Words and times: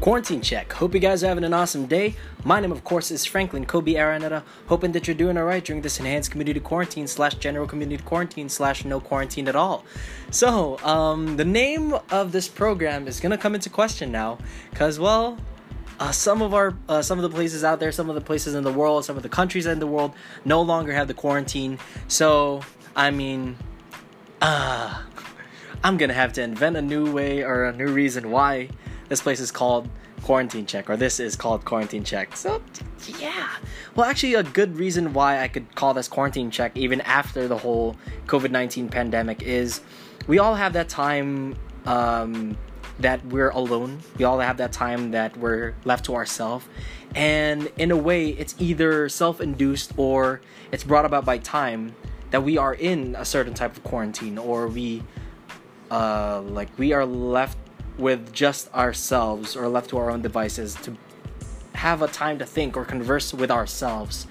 Quarantine 0.00 0.40
check. 0.40 0.72
Hope 0.72 0.94
you 0.94 1.00
guys 1.00 1.22
are 1.22 1.26
having 1.26 1.44
an 1.44 1.52
awesome 1.52 1.84
day. 1.84 2.14
My 2.42 2.58
name, 2.58 2.72
of 2.72 2.84
course, 2.84 3.10
is 3.10 3.26
Franklin 3.26 3.66
Kobe 3.66 3.92
Araneta. 3.92 4.42
Hoping 4.68 4.92
that 4.92 5.06
you're 5.06 5.14
doing 5.14 5.36
alright 5.36 5.62
during 5.62 5.82
this 5.82 6.00
enhanced 6.00 6.30
community 6.30 6.58
quarantine 6.58 7.06
slash 7.06 7.34
general 7.34 7.66
community 7.66 8.02
quarantine 8.02 8.48
slash 8.48 8.82
no 8.86 8.98
quarantine 8.98 9.46
at 9.46 9.54
all. 9.54 9.84
So, 10.30 10.78
um, 10.78 11.36
the 11.36 11.44
name 11.44 11.94
of 12.10 12.32
this 12.32 12.48
program 12.48 13.08
is 13.08 13.20
gonna 13.20 13.36
come 13.36 13.54
into 13.54 13.68
question 13.68 14.10
now, 14.10 14.38
cause 14.72 14.98
well, 14.98 15.36
uh, 15.98 16.12
some 16.12 16.40
of 16.40 16.54
our 16.54 16.74
uh, 16.88 17.02
some 17.02 17.18
of 17.18 17.22
the 17.22 17.36
places 17.36 17.62
out 17.62 17.78
there, 17.78 17.92
some 17.92 18.08
of 18.08 18.14
the 18.14 18.22
places 18.22 18.54
in 18.54 18.64
the 18.64 18.72
world, 18.72 19.04
some 19.04 19.18
of 19.18 19.22
the 19.22 19.28
countries 19.28 19.66
in 19.66 19.80
the 19.80 19.86
world 19.86 20.14
no 20.46 20.62
longer 20.62 20.94
have 20.94 21.08
the 21.08 21.14
quarantine. 21.14 21.78
So, 22.08 22.62
I 22.96 23.10
mean, 23.10 23.58
uh, 24.40 25.02
I'm 25.84 25.98
gonna 25.98 26.14
have 26.14 26.32
to 26.34 26.42
invent 26.42 26.78
a 26.78 26.82
new 26.82 27.12
way 27.12 27.42
or 27.42 27.64
a 27.64 27.76
new 27.76 27.88
reason 27.88 28.30
why 28.30 28.70
this 29.10 29.20
place 29.20 29.40
is 29.40 29.50
called 29.50 29.90
quarantine 30.22 30.64
check 30.64 30.88
or 30.88 30.96
this 30.96 31.20
is 31.20 31.36
called 31.36 31.66
quarantine 31.66 32.04
check. 32.04 32.34
So 32.34 32.62
yeah. 33.18 33.50
Well 33.94 34.08
actually 34.08 34.34
a 34.34 34.42
good 34.42 34.76
reason 34.76 35.12
why 35.12 35.40
i 35.40 35.48
could 35.48 35.74
call 35.74 35.92
this 35.92 36.08
quarantine 36.08 36.50
check 36.50 36.72
even 36.76 37.00
after 37.02 37.48
the 37.48 37.58
whole 37.58 37.96
covid-19 38.26 38.90
pandemic 38.90 39.42
is 39.42 39.80
we 40.26 40.38
all 40.38 40.54
have 40.54 40.74
that 40.74 40.88
time 40.88 41.56
um, 41.86 42.56
that 43.00 43.24
we're 43.26 43.50
alone. 43.50 43.98
We 44.18 44.24
all 44.24 44.38
have 44.38 44.58
that 44.58 44.72
time 44.72 45.10
that 45.12 45.36
we're 45.36 45.74
left 45.84 46.04
to 46.06 46.14
ourselves. 46.14 46.66
And 47.14 47.70
in 47.78 47.90
a 47.90 47.96
way 47.96 48.28
it's 48.28 48.54
either 48.58 49.08
self-induced 49.08 49.92
or 49.96 50.40
it's 50.70 50.84
brought 50.84 51.04
about 51.04 51.24
by 51.24 51.38
time 51.38 51.96
that 52.30 52.44
we 52.44 52.58
are 52.58 52.74
in 52.74 53.16
a 53.18 53.24
certain 53.24 53.54
type 53.54 53.76
of 53.76 53.82
quarantine 53.82 54.38
or 54.38 54.68
we 54.68 55.02
uh, 55.90 56.40
like 56.42 56.68
we 56.78 56.92
are 56.92 57.04
left 57.04 57.58
with 58.00 58.32
just 58.32 58.72
ourselves 58.74 59.54
or 59.54 59.68
left 59.68 59.90
to 59.90 59.98
our 59.98 60.10
own 60.10 60.22
devices 60.22 60.74
to 60.76 60.96
have 61.74 62.02
a 62.02 62.08
time 62.08 62.38
to 62.38 62.46
think 62.46 62.76
or 62.76 62.84
converse 62.84 63.32
with 63.32 63.50
ourselves. 63.50 64.26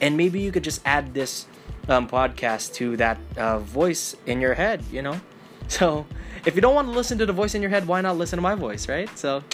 And 0.00 0.16
maybe 0.16 0.40
you 0.40 0.52
could 0.52 0.64
just 0.64 0.80
add 0.84 1.12
this 1.12 1.46
um, 1.88 2.08
podcast 2.08 2.74
to 2.74 2.96
that 2.98 3.18
uh, 3.36 3.58
voice 3.58 4.16
in 4.26 4.40
your 4.40 4.54
head, 4.54 4.82
you 4.90 5.02
know? 5.02 5.20
So 5.68 6.06
if 6.46 6.54
you 6.54 6.62
don't 6.62 6.74
want 6.74 6.88
to 6.88 6.92
listen 6.92 7.18
to 7.18 7.26
the 7.26 7.32
voice 7.34 7.54
in 7.54 7.60
your 7.60 7.70
head, 7.70 7.86
why 7.86 8.00
not 8.00 8.16
listen 8.16 8.38
to 8.38 8.40
my 8.40 8.54
voice, 8.54 8.88
right? 8.88 9.06
So 9.18 9.44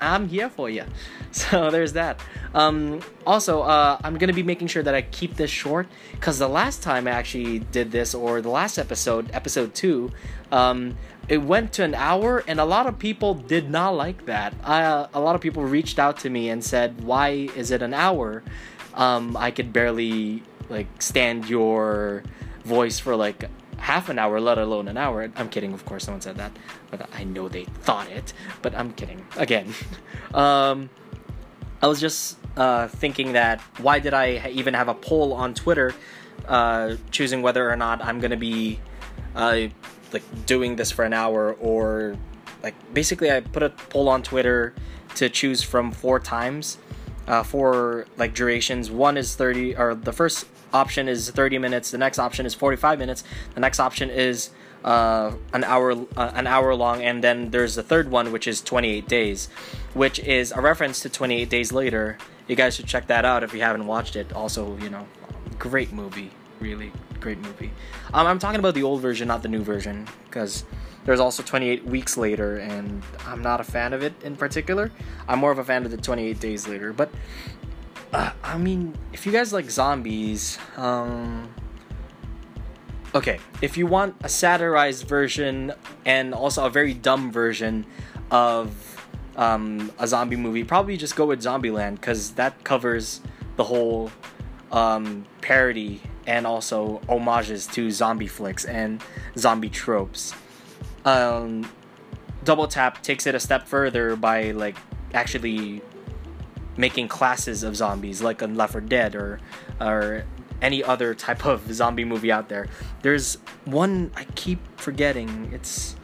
I'm 0.00 0.28
here 0.28 0.48
for 0.50 0.70
you. 0.70 0.84
So 1.30 1.70
there's 1.70 1.92
that. 1.92 2.20
Um, 2.54 3.00
also, 3.26 3.60
uh, 3.60 3.98
I'm 4.02 4.16
gonna 4.16 4.32
be 4.32 4.42
making 4.42 4.68
sure 4.68 4.82
that 4.82 4.94
I 4.94 5.02
keep 5.02 5.36
this 5.36 5.50
short 5.50 5.86
because 6.12 6.38
the 6.38 6.48
last 6.48 6.82
time 6.82 7.06
I 7.06 7.10
actually 7.10 7.58
did 7.58 7.92
this, 7.92 8.14
or 8.14 8.40
the 8.40 8.48
last 8.48 8.78
episode, 8.78 9.30
episode 9.34 9.74
two, 9.74 10.10
um, 10.50 10.96
it 11.28 11.38
went 11.38 11.74
to 11.74 11.84
an 11.84 11.94
hour, 11.94 12.42
and 12.48 12.58
a 12.58 12.64
lot 12.64 12.86
of 12.86 12.98
people 12.98 13.34
did 13.34 13.68
not 13.68 13.90
like 13.90 14.24
that. 14.24 14.54
Uh, 14.64 15.08
a 15.12 15.20
lot 15.20 15.34
of 15.34 15.42
people 15.42 15.62
reached 15.64 15.98
out 15.98 16.16
to 16.20 16.30
me 16.30 16.48
and 16.48 16.64
said, 16.64 17.02
"Why 17.02 17.50
is 17.54 17.70
it 17.70 17.82
an 17.82 17.92
hour? 17.92 18.42
Um, 18.94 19.36
I 19.36 19.50
could 19.50 19.70
barely 19.70 20.42
like 20.70 20.88
stand 21.02 21.48
your 21.48 22.22
voice 22.64 22.98
for 22.98 23.16
like 23.16 23.44
half 23.78 24.08
an 24.08 24.18
hour, 24.18 24.40
let 24.40 24.58
alone 24.58 24.88
an 24.88 24.96
hour. 24.96 25.30
I'm 25.36 25.48
kidding, 25.48 25.72
of 25.72 25.84
course, 25.84 26.06
no 26.06 26.14
one 26.14 26.20
said 26.20 26.36
that, 26.36 26.52
but 26.90 27.08
I 27.12 27.24
know 27.24 27.48
they 27.48 27.64
thought 27.64 28.08
it. 28.10 28.32
But 28.62 28.74
I'm 28.74 28.92
kidding 28.92 29.24
again. 29.36 29.72
um, 30.34 30.90
I 31.80 31.86
was 31.86 32.00
just 32.00 32.38
uh, 32.56 32.88
thinking 32.88 33.32
that 33.32 33.60
why 33.78 34.00
did 34.00 34.14
I 34.14 34.50
even 34.50 34.74
have 34.74 34.88
a 34.88 34.94
poll 34.94 35.32
on 35.32 35.54
Twitter 35.54 35.94
uh, 36.46 36.96
choosing 37.10 37.42
whether 37.42 37.70
or 37.70 37.76
not 37.76 38.04
I'm 38.04 38.20
gonna 38.20 38.36
be 38.36 38.80
uh, 39.34 39.68
like 40.12 40.46
doing 40.46 40.76
this 40.76 40.90
for 40.90 41.04
an 41.04 41.12
hour 41.12 41.54
or 41.54 42.16
like 42.62 42.74
basically 42.92 43.30
I 43.30 43.40
put 43.40 43.62
a 43.62 43.70
poll 43.70 44.08
on 44.08 44.22
Twitter 44.22 44.74
to 45.16 45.28
choose 45.28 45.62
from 45.62 45.92
four 45.92 46.18
times. 46.18 46.78
Uh, 47.28 47.42
for 47.42 48.06
like 48.16 48.32
durations, 48.32 48.90
one 48.90 49.18
is 49.18 49.34
30, 49.36 49.76
or 49.76 49.94
the 49.94 50.14
first 50.14 50.46
option 50.72 51.08
is 51.08 51.30
30 51.30 51.58
minutes. 51.58 51.90
The 51.90 51.98
next 51.98 52.18
option 52.18 52.46
is 52.46 52.54
45 52.54 52.98
minutes. 52.98 53.22
The 53.52 53.60
next 53.60 53.80
option 53.80 54.08
is 54.08 54.48
uh, 54.82 55.32
an 55.52 55.62
hour 55.64 55.92
uh, 56.16 56.32
an 56.34 56.46
hour 56.46 56.74
long, 56.74 57.02
and 57.02 57.22
then 57.22 57.50
there's 57.50 57.74
the 57.74 57.82
third 57.82 58.10
one, 58.10 58.32
which 58.32 58.46
is 58.46 58.62
28 58.62 59.06
days, 59.06 59.48
which 59.92 60.18
is 60.20 60.52
a 60.52 60.60
reference 60.60 61.00
to 61.00 61.08
28 61.08 61.50
Days 61.50 61.70
Later. 61.70 62.16
You 62.46 62.56
guys 62.56 62.76
should 62.76 62.86
check 62.86 63.08
that 63.08 63.24
out 63.24 63.42
if 63.42 63.52
you 63.52 63.60
haven't 63.60 63.86
watched 63.86 64.16
it. 64.16 64.32
Also, 64.32 64.78
you 64.78 64.88
know, 64.88 65.06
great 65.58 65.92
movie, 65.92 66.30
really 66.60 66.92
great 67.20 67.38
movie. 67.38 67.72
Um, 68.14 68.26
I'm 68.26 68.38
talking 68.38 68.60
about 68.60 68.74
the 68.74 68.84
old 68.84 69.02
version, 69.02 69.28
not 69.28 69.42
the 69.42 69.48
new 69.48 69.62
version, 69.62 70.06
because 70.24 70.64
there's 71.08 71.20
also 71.20 71.42
28 71.42 71.86
Weeks 71.86 72.18
Later, 72.18 72.58
and 72.58 73.02
I'm 73.24 73.40
not 73.40 73.62
a 73.62 73.64
fan 73.64 73.94
of 73.94 74.02
it 74.02 74.12
in 74.22 74.36
particular. 74.36 74.92
I'm 75.26 75.38
more 75.38 75.50
of 75.50 75.58
a 75.58 75.64
fan 75.64 75.86
of 75.86 75.90
the 75.90 75.96
28 75.96 76.38
Days 76.38 76.68
Later, 76.68 76.92
but 76.92 77.10
uh, 78.12 78.32
I 78.44 78.58
mean, 78.58 78.92
if 79.14 79.24
you 79.24 79.32
guys 79.32 79.50
like 79.50 79.70
zombies, 79.70 80.58
um, 80.76 81.48
okay, 83.14 83.38
if 83.62 83.78
you 83.78 83.86
want 83.86 84.16
a 84.22 84.28
satirized 84.28 85.08
version 85.08 85.72
and 86.04 86.34
also 86.34 86.66
a 86.66 86.70
very 86.70 86.92
dumb 86.92 87.32
version 87.32 87.86
of 88.30 89.08
um, 89.36 89.90
a 89.98 90.06
zombie 90.06 90.36
movie, 90.36 90.62
probably 90.62 90.98
just 90.98 91.16
go 91.16 91.24
with 91.24 91.40
Zombieland 91.40 91.92
because 91.92 92.32
that 92.32 92.64
covers 92.64 93.22
the 93.56 93.64
whole 93.64 94.12
um, 94.72 95.24
parody 95.40 96.02
and 96.26 96.46
also 96.46 97.00
homages 97.08 97.66
to 97.68 97.90
zombie 97.90 98.26
flicks 98.26 98.66
and 98.66 99.02
zombie 99.38 99.70
tropes. 99.70 100.34
Um, 101.08 101.70
Double 102.44 102.68
Tap 102.68 103.02
takes 103.02 103.26
it 103.26 103.34
a 103.34 103.40
step 103.40 103.66
further 103.66 104.16
by 104.16 104.50
like 104.50 104.76
actually 105.14 105.82
making 106.76 107.08
classes 107.08 107.62
of 107.62 107.76
zombies 107.76 108.22
like 108.22 108.42
on 108.42 108.54
Left 108.54 108.72
4 108.72 108.80
Dead 108.82 109.14
or 109.14 109.40
or 109.80 110.24
any 110.60 110.82
other 110.82 111.14
type 111.14 111.46
of 111.46 111.72
zombie 111.72 112.04
movie 112.04 112.32
out 112.32 112.48
there. 112.48 112.66
There's 113.02 113.38
one 113.64 114.10
I 114.16 114.24
keep 114.34 114.60
forgetting. 114.78 115.50
It's 115.52 115.96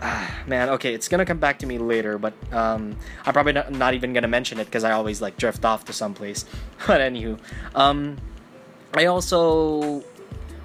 ah, 0.00 0.42
man, 0.46 0.68
okay, 0.70 0.94
it's 0.94 1.08
gonna 1.08 1.24
come 1.24 1.38
back 1.38 1.58
to 1.60 1.66
me 1.66 1.78
later, 1.78 2.18
but 2.18 2.34
um, 2.52 2.96
I'm 3.24 3.32
probably 3.32 3.52
not, 3.52 3.72
not 3.72 3.94
even 3.94 4.12
gonna 4.12 4.28
mention 4.28 4.58
it 4.60 4.64
because 4.64 4.84
I 4.84 4.92
always 4.92 5.20
like 5.22 5.36
drift 5.36 5.64
off 5.64 5.84
to 5.86 5.92
someplace. 5.92 6.44
but 6.86 7.00
anywho, 7.00 7.38
um, 7.74 8.16
I 8.94 9.06
also 9.06 10.04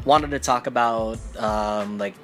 wanted 0.06 0.32
to 0.32 0.40
talk 0.40 0.68
about 0.68 1.20
um, 1.38 1.98
like 1.98 2.16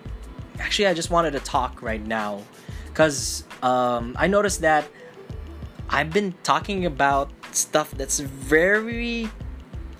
actually 0.59 0.87
I 0.87 0.93
just 0.93 1.09
wanted 1.09 1.31
to 1.31 1.39
talk 1.39 1.81
right 1.81 2.05
now 2.05 2.43
because 2.85 3.43
um, 3.63 4.15
I 4.17 4.27
noticed 4.27 4.61
that 4.61 4.87
I've 5.89 6.11
been 6.11 6.33
talking 6.43 6.85
about 6.85 7.31
stuff 7.51 7.91
that's 7.91 8.19
very 8.19 9.29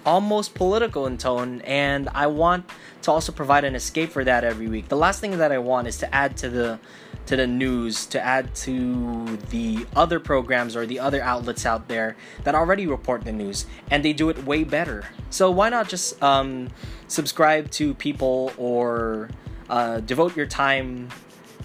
almost 0.05 0.53
political 0.53 1.07
in 1.07 1.17
tone 1.17 1.61
and 1.61 2.09
I 2.13 2.27
want 2.27 2.69
to 3.01 3.11
also 3.11 3.31
provide 3.31 3.63
an 3.63 3.75
escape 3.75 4.11
for 4.11 4.23
that 4.23 4.43
every 4.43 4.67
week. 4.67 4.87
The 4.87 4.97
last 4.97 5.19
thing 5.19 5.37
that 5.37 5.51
I 5.51 5.57
want 5.57 5.87
is 5.87 5.97
to 5.97 6.13
add 6.13 6.37
to 6.37 6.49
the 6.49 6.79
to 7.25 7.35
the 7.35 7.45
news, 7.45 8.07
to 8.07 8.19
add 8.19 8.55
to 8.55 9.37
the 9.51 9.85
other 9.95 10.19
programs 10.19 10.75
or 10.75 10.87
the 10.87 10.99
other 10.99 11.21
outlets 11.21 11.63
out 11.63 11.87
there 11.87 12.15
that 12.43 12.55
already 12.55 12.87
report 12.87 13.23
the 13.23 13.31
news 13.31 13.67
and 13.91 14.03
they 14.03 14.13
do 14.13 14.29
it 14.29 14.45
way 14.45 14.63
better. 14.63 15.05
So 15.29 15.51
why 15.51 15.69
not 15.69 15.89
just 15.89 16.21
um, 16.23 16.69
subscribe 17.07 17.69
to 17.71 17.93
people 17.93 18.51
or 18.57 19.29
uh, 19.69 19.99
devote 20.01 20.35
your 20.35 20.45
time 20.45 21.09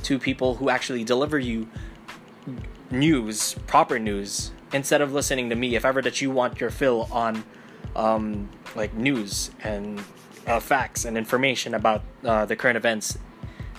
to 0.03 0.19
people 0.19 0.57
who 0.57 0.69
actually 0.69 1.05
deliver 1.05 1.39
you 1.39 1.69
news, 2.91 3.55
proper 3.67 3.99
news, 3.99 4.53
instead 4.73 5.01
of 5.01 5.13
listening 5.13 5.49
to 5.51 5.57
me. 5.57 5.77
If 5.77 5.85
ever 5.85 6.03
that 6.03 6.21
you 6.21 6.31
want 6.31 6.61
your 6.61 6.71
fill 6.71 7.09
on 7.11 7.45
um, 7.97 8.49
like 8.75 8.95
news 8.95 9.51
and 9.63 10.03
uh, 10.47 10.61
facts 10.61 11.05
and 11.05 11.17
information 11.17 11.75
about 11.75 12.03
uh, 12.25 12.45
the 12.45 12.57
current 12.57 12.77
events 12.77 13.19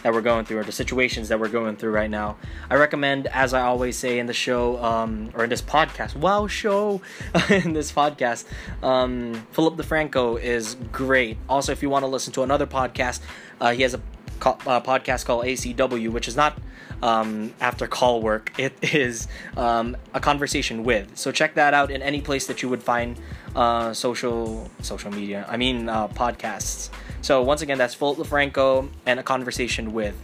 that 0.05 0.13
we're 0.13 0.21
going 0.21 0.45
through 0.45 0.59
or 0.59 0.63
the 0.63 0.71
situations 0.71 1.29
that 1.29 1.39
we're 1.39 1.49
going 1.49 1.75
through 1.75 1.89
right 1.89 2.11
now. 2.11 2.37
I 2.69 2.75
recommend, 2.75 3.25
as 3.25 3.55
I 3.55 3.61
always 3.61 3.97
say 3.97 4.19
in 4.19 4.27
the 4.27 4.33
show 4.33 4.77
um, 4.83 5.31
or 5.33 5.43
in 5.43 5.49
this 5.49 5.63
podcast, 5.63 6.15
wow, 6.15 6.45
show 6.45 7.01
in 7.49 7.73
this 7.73 7.91
podcast, 7.91 8.45
um, 8.83 9.47
Philip 9.51 9.77
DeFranco 9.77 10.39
is 10.39 10.75
great. 10.91 11.37
Also, 11.49 11.71
if 11.71 11.81
you 11.81 11.89
want 11.89 12.03
to 12.03 12.07
listen 12.07 12.31
to 12.33 12.43
another 12.43 12.67
podcast, 12.67 13.21
uh, 13.59 13.71
he 13.71 13.81
has 13.81 13.95
a 13.95 14.01
uh, 14.41 14.81
podcast 14.81 15.25
called 15.25 15.45
ACW, 15.45 16.09
which 16.09 16.27
is 16.27 16.35
not 16.35 16.57
um, 17.01 17.53
after 17.59 17.87
call 17.87 18.21
work. 18.21 18.51
It 18.57 18.73
is 18.93 19.27
um, 19.57 19.97
a 20.13 20.19
conversation 20.19 20.83
with. 20.83 21.17
So 21.17 21.31
check 21.31 21.55
that 21.55 21.73
out 21.73 21.91
in 21.91 22.01
any 22.01 22.21
place 22.21 22.47
that 22.47 22.61
you 22.61 22.69
would 22.69 22.83
find 22.83 23.19
uh, 23.55 23.93
social 23.93 24.69
social 24.81 25.11
media. 25.11 25.45
I 25.47 25.57
mean 25.57 25.89
uh, 25.89 26.07
podcasts. 26.09 26.89
So 27.21 27.41
once 27.41 27.61
again, 27.61 27.77
that's 27.77 27.93
Philip 27.93 28.17
DeFranco 28.17 28.89
and 29.05 29.19
a 29.19 29.23
conversation 29.23 29.93
with. 29.93 30.15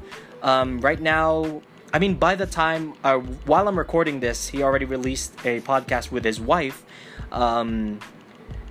Um, 0.43 0.81
right 0.81 0.99
now, 0.99 1.61
I 1.93 1.99
mean, 1.99 2.15
by 2.15 2.35
the 2.35 2.45
time 2.45 2.93
uh, 3.03 3.17
while 3.17 3.67
I'm 3.67 3.77
recording 3.77 4.19
this, 4.19 4.47
he 4.47 4.63
already 4.63 4.85
released 4.85 5.33
a 5.45 5.61
podcast 5.61 6.11
with 6.11 6.23
his 6.23 6.39
wife, 6.39 6.83
um, 7.31 7.99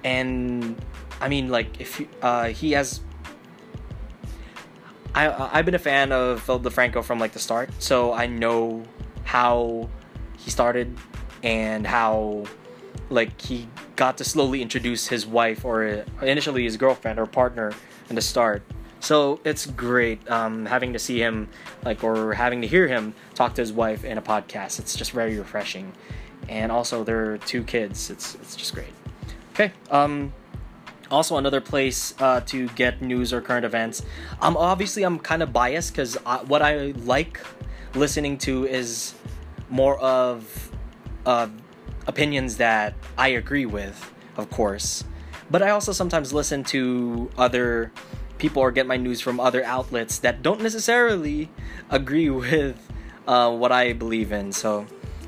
and 0.05 0.77
I 1.21 1.29
mean, 1.29 1.49
like 1.49 1.81
if 1.81 2.03
uh, 2.23 2.47
he 2.47 2.73
has 2.73 3.01
I 5.21 5.59
I've 5.59 5.65
been 5.65 5.75
a 5.75 5.79
fan 5.79 6.13
of 6.13 6.43
Phil 6.43 6.59
DeFranco 6.61 7.05
from 7.05 7.19
like 7.19 7.33
the 7.33 7.39
start, 7.39 7.71
so 7.79 8.13
I 8.13 8.27
know 8.27 8.83
how 9.25 9.89
he 10.39 10.51
started 10.51 10.97
and 11.43 11.87
how 11.87 12.45
like 13.11 13.41
he 13.41 13.69
got 13.97 14.17
to 14.19 14.25
slowly 14.25 14.63
introduce 14.63 15.07
his 15.09 15.27
wife 15.27 15.65
or 15.65 16.05
initially 16.23 16.65
his 16.65 16.77
girlfriend 16.77 17.19
or 17.19 17.27
partner 17.27 17.73
in 18.09 18.17
the 18.17 18.23
start. 18.23 18.63
So 19.01 19.41
it's 19.45 19.67
great 19.67 20.31
um, 20.31 20.67
having 20.67 20.93
to 20.93 20.99
see 20.99 21.19
him 21.21 21.49
like 21.85 22.03
or 22.03 22.33
having 22.33 22.63
to 22.63 22.67
hear 22.67 22.89
him 22.89 23.15
talk 23.35 23.55
to 23.55 23.63
his 23.63 23.73
wife 23.73 24.05
in 24.05 24.17
a 24.19 24.23
podcast. 24.23 24.79
It's 24.79 24.95
just 24.95 25.13
very 25.13 25.39
refreshing. 25.39 25.93
And 26.49 26.73
also 26.73 27.05
there 27.05 27.33
are 27.33 27.39
two 27.39 27.63
kids. 27.63 28.11
It's 28.11 28.35
it's 28.37 28.57
just 28.57 28.75
great. 28.75 28.95
Okay 29.53 29.73
um 29.91 30.33
also 31.11 31.37
another 31.37 31.61
place 31.61 32.15
uh, 32.21 32.41
to 32.43 32.69
get 32.71 33.03
news 33.03 33.33
or 33.33 33.41
current 33.41 33.65
events 33.65 34.03
um 34.41 34.57
obviously 34.57 35.03
i'm 35.03 35.19
kind 35.19 35.43
of 35.43 35.53
biased 35.53 35.93
because 35.93 36.15
what 36.47 36.63
i 36.63 36.93
like 37.05 37.41
listening 37.95 38.39
to 38.39 38.65
is 38.67 39.15
more 39.69 39.99
of 40.01 40.71
uh, 41.27 41.49
opinions 42.07 42.57
that 42.57 42.95
I 43.17 43.29
agree 43.29 43.67
with, 43.67 44.13
of 44.37 44.51
course. 44.51 45.05
But 45.51 45.63
I 45.63 45.71
also 45.71 45.93
sometimes 45.93 46.33
listen 46.33 46.65
to 46.65 47.31
other 47.37 47.93
people 48.39 48.63
or 48.63 48.71
get 48.71 48.87
my 48.87 48.97
news 48.97 49.21
from 49.21 49.39
other 49.39 49.65
outlets 49.65 50.19
that 50.21 50.43
don't 50.43 50.61
necessarily 50.61 51.51
agree 51.91 52.31
with 52.45 52.77
uh, 53.27 53.55
what 53.55 53.73
I 53.73 53.93
believe 53.93 54.33
in. 54.33 54.53
So, 54.53 54.87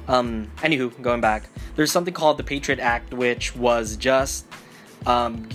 um, 0.09 0.51
anywho, 0.59 1.01
going 1.03 1.21
back, 1.21 1.49
there's 1.77 1.93
something 1.93 2.15
called 2.15 2.37
the 2.37 2.45
Patriot 2.45 2.81
Act, 2.81 3.13
which 3.15 3.55
was 3.55 3.97
just 3.97 4.47
um, 5.07 5.49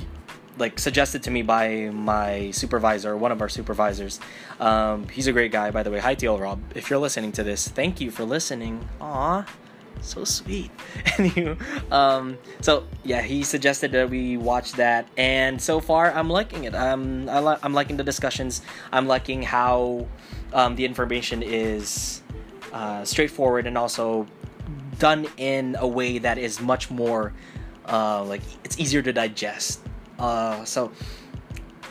like 0.57 0.80
suggested 0.80 1.24
to 1.24 1.31
me 1.31 1.42
by 1.42 1.89
my 1.94 2.51
supervisor, 2.51 3.15
one 3.15 3.31
of 3.31 3.42
our 3.42 3.50
supervisors. 3.50 4.19
Um, 4.59 5.07
he's 5.09 5.27
a 5.27 5.31
great 5.31 5.51
guy, 5.51 5.71
by 5.71 5.83
the 5.83 5.92
way. 5.92 6.00
Hi, 6.00 6.15
TL 6.15 6.39
Rob. 6.39 6.59
If 6.75 6.89
you're 6.89 7.00
listening 7.00 7.31
to 7.33 7.44
this, 7.44 7.68
thank 7.68 8.01
you 8.01 8.12
for 8.12 8.24
listening. 8.24 8.88
Aw, 9.01 9.45
so 10.01 10.24
sweet. 10.24 10.71
Anyway, 11.18 11.57
um, 11.92 12.38
so 12.62 12.86
yeah, 13.04 13.21
he 13.21 13.44
suggested 13.44 13.92
that 13.92 14.09
we 14.09 14.38
watch 14.38 14.74
that, 14.74 15.07
and 15.18 15.59
so 15.62 15.80
far 15.80 16.12
I'm 16.12 16.30
liking 16.30 16.65
it. 16.65 16.75
Um, 16.75 17.27
I 17.30 17.57
I'm 17.63 17.74
liking 17.74 17.98
the 17.98 18.03
discussions. 18.03 18.62
I'm 18.92 19.07
liking 19.07 19.42
how 19.42 20.07
um, 20.53 20.75
the 20.75 20.86
information 20.86 21.42
is 21.42 22.21
uh, 22.71 23.03
straightforward 23.03 23.65
and 23.65 23.77
also 23.77 24.27
done 25.00 25.27
in 25.38 25.75
a 25.80 25.88
way 25.88 26.18
that 26.18 26.38
is 26.38 26.60
much 26.60 26.89
more 26.89 27.33
uh, 27.88 28.24
like 28.24 28.42
it's 28.63 28.77
easier 28.80 29.01
to 29.01 29.13
digest. 29.13 29.81
Uh, 30.19 30.64
so, 30.66 30.92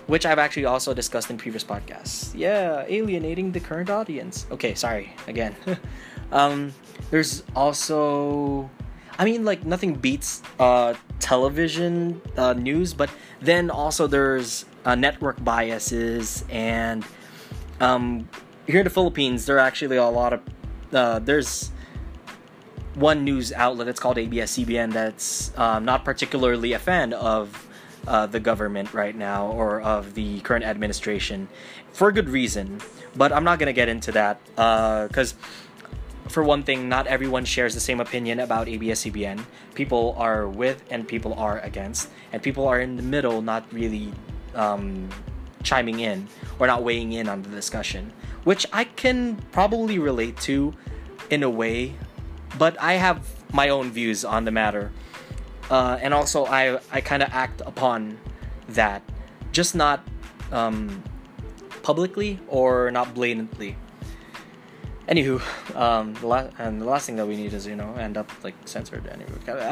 which 0.07 0.25
I've 0.25 0.39
actually 0.39 0.67
also 0.67 0.95
discussed 0.95 1.31
in 1.31 1.39
previous 1.39 1.65
podcasts. 1.65 2.33
Yeah, 2.35 2.85
alienating 2.87 3.53
the 3.53 3.61
current 3.61 3.91
audience. 3.91 4.47
Okay, 4.51 4.75
sorry 4.75 5.13
again. 5.27 5.57
um, 6.33 6.73
there's 7.11 7.43
also, 7.55 8.71
I 9.19 9.25
mean, 9.25 9.45
like 9.45 9.65
nothing 9.65 9.95
beats 9.95 10.43
uh, 10.59 10.95
television 11.19 12.21
uh, 12.37 12.53
news, 12.53 12.95
but 12.95 13.11
then 13.41 13.71
also 13.71 14.07
there's 14.07 14.65
uh, 14.85 14.95
network 14.95 15.43
biases 15.43 16.45
and 16.51 17.05
um, 17.81 18.29
here 18.67 18.81
in 18.81 18.85
the 18.85 18.91
Philippines, 18.91 19.47
there 19.47 19.57
are 19.57 19.61
actually 19.61 19.97
a 19.97 20.05
lot 20.05 20.33
of 20.33 20.41
uh, 20.93 21.19
there's 21.19 21.71
one 22.95 23.25
news 23.25 23.53
outlet. 23.53 23.89
It's 23.89 24.01
called 24.01 24.19
ABS-CBN. 24.19 24.93
That's 24.93 25.57
um, 25.59 25.85
not 25.85 26.05
particularly 26.05 26.73
a 26.73 26.79
fan 26.79 27.13
of 27.13 27.66
uh, 28.07 28.27
the 28.27 28.41
government 28.41 28.95
right 28.95 29.15
now 29.15 29.49
or 29.49 29.81
of 29.81 30.15
the 30.15 30.41
current 30.41 30.65
administration 30.65 31.49
for 31.93 32.09
a 32.09 32.13
good 32.13 32.29
reason. 32.29 32.81
But 33.15 33.33
I'm 33.33 33.45
not 33.45 33.59
gonna 33.59 33.73
get 33.73 33.89
into 33.89 34.13
that 34.13 34.41
because, 35.09 35.35
uh, 35.35 36.29
for 36.29 36.43
one 36.43 36.65
thing, 36.65 36.89
not 36.89 37.07
everyone 37.07 37.45
shares 37.45 37.75
the 37.75 37.81
same 37.81 38.01
opinion 38.01 38.41
about 38.41 38.69
ABS-CBN. 38.69 39.45
People 39.75 40.15
are 40.19 40.49
with 40.49 40.83
and 40.91 41.07
people 41.07 41.35
are 41.35 41.61
against, 41.61 42.11
and 42.33 42.43
people 42.43 42.67
are 42.67 42.81
in 42.81 42.97
the 42.97 43.03
middle, 43.03 43.41
not 43.43 43.65
really 43.73 44.13
um, 44.55 45.09
chiming 45.63 46.01
in 46.01 46.29
or 46.59 46.67
not 46.67 46.83
weighing 46.83 47.13
in 47.13 47.29
on 47.29 47.43
the 47.43 47.49
discussion, 47.49 48.13
which 48.45 48.67
I 48.73 48.85
can 48.85 49.37
probably 49.53 49.99
relate 49.99 50.37
to 50.43 50.75
in 51.31 51.43
a 51.43 51.51
way, 51.51 51.95
but 52.59 52.81
I 52.81 52.95
have 52.95 53.27
my 53.53 53.69
own 53.69 53.91
views 53.91 54.25
on 54.25 54.45
the 54.45 54.51
matter 54.51 54.93
uh, 55.71 55.99
and 56.01 56.15
also 56.15 56.47
I 56.47 56.79
I 56.93 57.01
kind 57.01 57.23
of 57.23 57.31
act 57.33 57.63
upon 57.67 58.19
that, 58.69 59.03
just 59.53 59.75
not 59.75 60.07
um, 60.53 61.03
publicly 61.83 62.39
or 62.49 62.91
not 62.91 63.15
blatantly. 63.15 63.77
Anywho, 65.09 65.39
um, 65.77 66.15
the 66.15 66.27
last 66.27 66.53
and 66.59 66.81
the 66.81 66.85
last 66.85 67.07
thing 67.07 67.17
that 67.17 67.27
we 67.27 67.37
need 67.37 67.53
is 67.53 67.67
you 67.67 67.77
know 67.77 67.95
end 67.95 68.17
up 68.17 68.31
like 68.43 68.55
censored. 68.65 69.07
Anyway, 69.07 69.31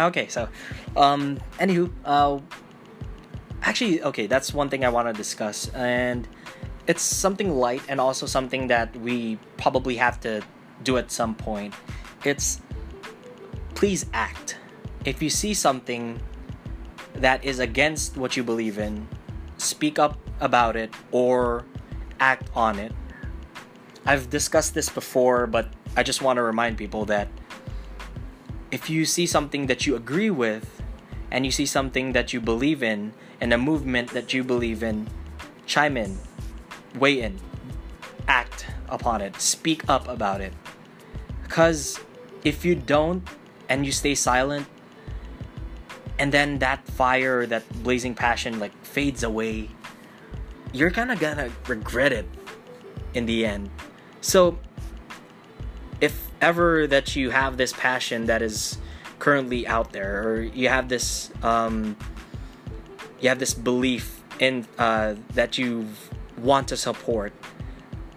okay, 0.09 0.29
so 0.29 0.49
um, 0.97 1.39
anywho, 1.59 1.91
uh, 2.05 2.39
actually, 3.63 4.03
okay, 4.03 4.27
that's 4.27 4.55
one 4.55 4.69
thing 4.69 4.85
I 4.85 4.89
want 4.89 5.09
to 5.09 5.13
discuss, 5.13 5.69
and 5.75 6.29
it's 6.87 7.03
something 7.03 7.51
light 7.51 7.83
and 7.89 8.01
also 8.01 8.27
something 8.27 8.69
that 8.69 8.95
we 8.97 9.39
probably 9.57 9.97
have 9.97 10.21
to 10.21 10.43
do 10.83 10.99
at 10.99 11.11
some 11.11 11.35
point. 11.35 11.75
It's 12.25 12.61
please 13.75 14.07
act 14.13 14.57
if 15.05 15.21
you 15.23 15.31
see 15.31 15.55
something 15.55 16.21
that 17.15 17.45
is 17.45 17.59
against 17.59 18.17
what 18.17 18.37
you 18.37 18.43
believe 18.43 18.79
in, 18.79 19.07
speak 19.59 19.99
up 19.99 20.19
about 20.41 20.77
it 20.77 20.93
or 21.13 21.65
act 22.21 22.51
on 22.55 22.79
it. 22.79 22.93
I've 24.07 24.29
discussed 24.31 24.75
this 24.75 24.89
before, 24.89 25.47
but 25.47 25.73
I 25.97 26.03
just 26.03 26.23
want 26.23 26.39
to 26.39 26.43
remind 26.43 26.77
people 26.77 27.05
that 27.07 27.29
if 28.71 28.91
you 28.91 29.05
see 29.05 29.27
something 29.27 29.67
that 29.67 29.87
you 29.87 29.95
agree 29.95 30.31
with 30.31 30.83
and 31.31 31.45
you 31.45 31.53
see 31.53 31.67
something 31.67 32.13
that 32.13 32.33
you 32.33 32.41
believe 32.41 32.83
in 32.83 33.13
and 33.41 33.53
a 33.53 33.59
movement 33.59 34.11
that 34.11 34.35
you 34.35 34.43
believe 34.43 34.83
in, 34.83 35.09
chime 35.67 35.97
in, 35.97 36.19
weigh 36.99 37.21
in, 37.21 37.39
act 38.27 38.67
upon 38.89 39.21
it, 39.21 39.41
speak 39.41 39.89
up 39.89 40.09
about 40.09 40.41
it. 40.41 40.53
Because 41.43 42.01
if 42.43 42.65
you 42.65 42.75
don't 42.75 43.27
and 43.69 43.87
you 43.87 43.93
stay 43.93 44.15
silent, 44.15 44.67
and 46.19 46.33
then 46.33 46.59
that 46.59 46.87
fire 46.87 47.47
that 47.47 47.65
blazing 47.83 48.15
passion 48.15 48.59
like 48.59 48.73
fades 48.85 49.23
away. 49.23 49.69
You're 50.73 50.91
kind 50.91 51.11
of 51.11 51.19
gonna 51.21 51.51
regret 51.67 52.13
it 52.13 52.27
in 53.15 53.27
the 53.27 53.47
end. 53.47 53.71
So 54.21 54.59
if 56.01 56.31
ever 56.41 56.87
that 56.87 57.17
you 57.17 57.31
have 57.31 57.57
this 57.57 57.73
passion 57.73 58.27
that 58.27 58.43
is 58.43 58.79
currently 59.19 59.67
out 59.67 59.93
there 59.93 60.29
or 60.29 60.43
you 60.43 60.69
have 60.69 60.89
this 60.89 61.31
um, 61.43 61.97
you 63.21 63.29
have 63.29 63.39
this 63.39 63.55
belief 63.55 64.23
in 64.39 64.67
uh, 64.79 65.15
that 65.35 65.57
you 65.59 65.89
want 66.39 66.69
to 66.69 66.77
support 66.77 67.33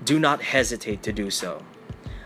do 0.03 0.19
not 0.19 0.41
hesitate 0.41 1.03
to 1.03 1.11
do 1.11 1.29
so. 1.29 1.63